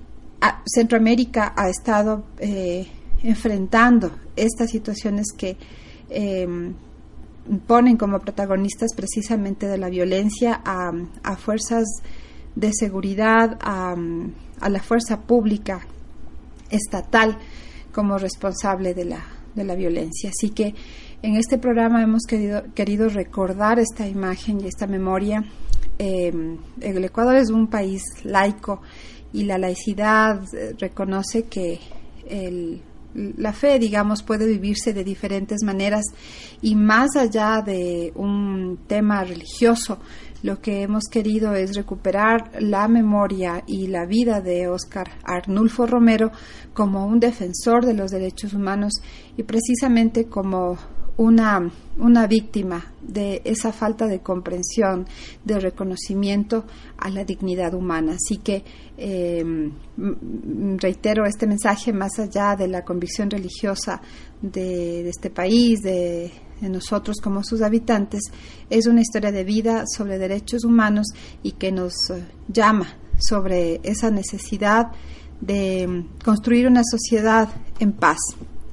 Centroamérica 0.66 1.54
ha 1.56 1.70
estado 1.70 2.26
eh, 2.38 2.86
enfrentando 3.24 4.12
estas 4.36 4.70
situaciones 4.70 5.28
que 5.36 5.58
em, 6.10 6.76
ponen 7.66 7.98
como 7.98 8.20
protagonistas 8.20 8.94
precisamente 8.96 9.68
de 9.68 9.78
la 9.78 9.90
violencia 9.90 10.62
a, 10.64 11.36
fuerzas 11.38 11.86
de 12.56 12.72
seguridad, 12.74 13.58
a, 13.62 13.96
la 14.70 14.82
fuerza 14.82 15.22
pública 15.22 15.82
estatal 16.70 17.38
como 17.94 18.18
responsable 18.18 18.94
de 18.94 19.06
la, 19.06 19.26
de 19.56 19.64
la 19.64 19.76
violencia. 19.76 20.30
Así 20.30 20.50
que 20.50 20.76
en 21.22 21.36
este 21.36 21.58
programa 21.58 22.02
hemos 22.02 22.24
querido, 22.28 22.64
querido 22.76 23.10
recordar 23.10 23.80
esta 23.80 24.08
imagen 24.08 24.62
y 24.62 24.68
esta 24.68 24.88
memoria. 24.88 25.44
Eh, 26.00 26.32
el 26.82 27.04
Ecuador 27.04 27.36
es 27.36 27.50
un 27.50 27.68
país 27.68 28.04
laico 28.24 28.82
y 29.34 29.44
la 29.44 29.58
laicidad 29.58 30.42
eh, 30.54 30.76
reconoce 30.78 31.44
que 31.44 31.80
la 33.14 33.54
fe, 33.54 33.80
digamos, 33.80 34.22
puede 34.22 34.46
vivirse 34.46 34.94
de 34.94 35.04
diferentes 35.04 35.64
maneras 35.64 36.04
y 36.62 36.76
más 36.76 37.16
allá 37.16 37.64
de 37.66 38.12
un 38.16 38.80
tema 38.86 39.24
religioso, 39.24 40.00
lo 40.44 40.62
que 40.62 40.84
hemos 40.84 41.06
querido 41.06 41.56
es 41.56 41.76
recuperar 41.76 42.52
la 42.62 42.88
memoria 42.88 43.64
y 43.66 43.88
la 43.88 44.06
vida 44.06 44.40
de 44.40 44.68
Óscar 44.68 45.10
Arnulfo 45.24 45.88
Romero 45.88 46.32
como 46.74 47.08
un 47.08 47.20
defensor 47.20 47.86
de 47.86 47.96
los 47.96 48.12
derechos 48.12 48.54
humanos 48.54 48.94
y 49.36 49.44
precisamente 49.44 50.26
como 50.26 50.78
una, 51.18 51.72
una 51.98 52.28
víctima 52.28 52.94
de 53.02 53.42
esa 53.44 53.72
falta 53.74 54.06
de 54.06 54.20
comprensión, 54.20 55.08
de 55.44 55.60
reconocimiento 55.60 56.66
a 56.98 57.10
la 57.10 57.24
dignidad 57.26 57.74
humana. 57.74 58.14
Así 58.14 58.38
que 58.38 58.64
em, 58.98 59.72
reitero 60.78 61.26
este 61.26 61.48
mensaje 61.48 61.92
más 61.92 62.20
allá 62.20 62.56
de 62.56 62.68
la 62.68 62.86
convicción 62.86 63.30
religiosa 63.30 64.00
de, 64.42 65.10
este 65.10 65.32
país, 65.32 65.82
de, 65.82 66.32
nosotros 66.62 67.18
como 67.22 67.44
sus 67.44 67.62
habitantes, 67.62 68.22
es 68.70 68.86
una 68.88 69.02
historia 69.02 69.32
de 69.32 69.44
vida 69.44 69.84
sobre 69.88 70.20
derechos 70.20 70.64
humanos 70.64 71.08
y 71.44 71.54
que 71.54 71.72
nos 71.72 71.94
eh, 72.10 72.24
llama 72.48 72.96
sobre 73.20 73.80
esa 73.84 74.12
necesidad 74.12 74.92
de 75.42 76.06
construir 76.24 76.68
una 76.68 76.82
sociedad 76.84 77.50
en 77.80 77.94
paz 77.94 78.18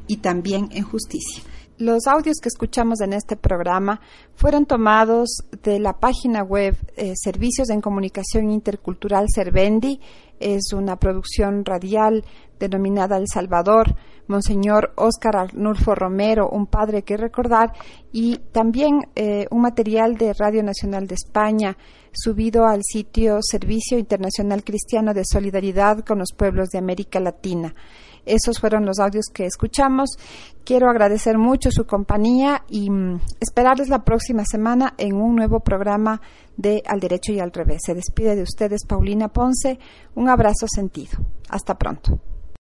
y 0.07 0.19
también 0.19 0.69
en 0.73 0.83
justicia. 0.83 1.43
Los 1.79 2.07
audios 2.07 2.37
que 2.41 2.49
escuchamos 2.49 3.01
en 3.01 3.13
este 3.13 3.37
programa 3.37 4.01
fueron 4.37 4.65
tomados 4.65 5.39
de 5.65 5.81
la 5.81 5.95
página 5.95 6.45
web 6.45 6.77
eh, 6.97 7.15
Servicios 7.17 7.69
en 7.69 7.81
Comunicación 7.81 8.49
Intercultural 8.53 9.27
Cervendi. 9.35 9.99
Es 10.39 10.73
una 10.73 10.95
producción 11.01 11.65
radial 11.65 12.25
denominada 12.61 13.17
El 13.17 13.27
Salvador, 13.27 13.97
Monseñor 14.29 14.93
Óscar 14.95 15.35
Arnulfo 15.37 15.97
Romero, 15.97 16.49
un 16.49 16.67
padre 16.67 17.03
que 17.03 17.17
recordar, 17.17 17.73
y 18.13 18.37
también 18.53 19.09
eh, 19.17 19.47
un 19.51 19.63
material 19.63 20.17
de 20.17 20.33
Radio 20.33 20.63
Nacional 20.63 21.09
de 21.09 21.17
España 21.17 21.77
subido 22.13 22.67
al 22.67 22.83
sitio 22.85 23.39
Servicio 23.43 23.99
Internacional 23.99 24.63
Cristiano 24.63 25.13
de 25.13 25.25
Solidaridad 25.25 26.05
con 26.05 26.21
los 26.21 26.33
Pueblos 26.37 26.69
de 26.69 26.79
América 26.79 27.19
Latina. 27.19 27.75
Esos 28.27 28.59
fueron 28.61 28.85
los 28.87 28.99
audios 28.99 29.27
que 29.33 29.47
escuchamos. 29.47 30.11
Quiero 30.65 30.89
agradecer 30.89 31.39
mucho 31.39 31.71
su 31.71 31.87
compañía 31.87 32.65
y 32.69 32.91
mm, 32.91 33.21
esperarles 33.41 33.89
la 33.89 34.05
próxima 34.05 34.45
semana 34.45 34.95
en 34.99 35.17
un 35.17 35.37
nuevo 35.37 35.61
programa 35.61 36.21
de 36.57 36.83
Al 36.87 37.01
Derecho 37.01 37.33
y 37.33 37.41
al 37.41 37.53
Revés. 37.53 37.83
Se 37.85 37.95
despide 37.95 38.37
de 38.37 38.43
ustedes 38.43 38.87
Paulina 38.87 39.29
Ponce. 39.29 39.79
Un 40.15 40.29
abrazo 40.29 40.67
sentido. 40.69 41.19
Hasta 41.49 41.77
pronto. 41.77 42.21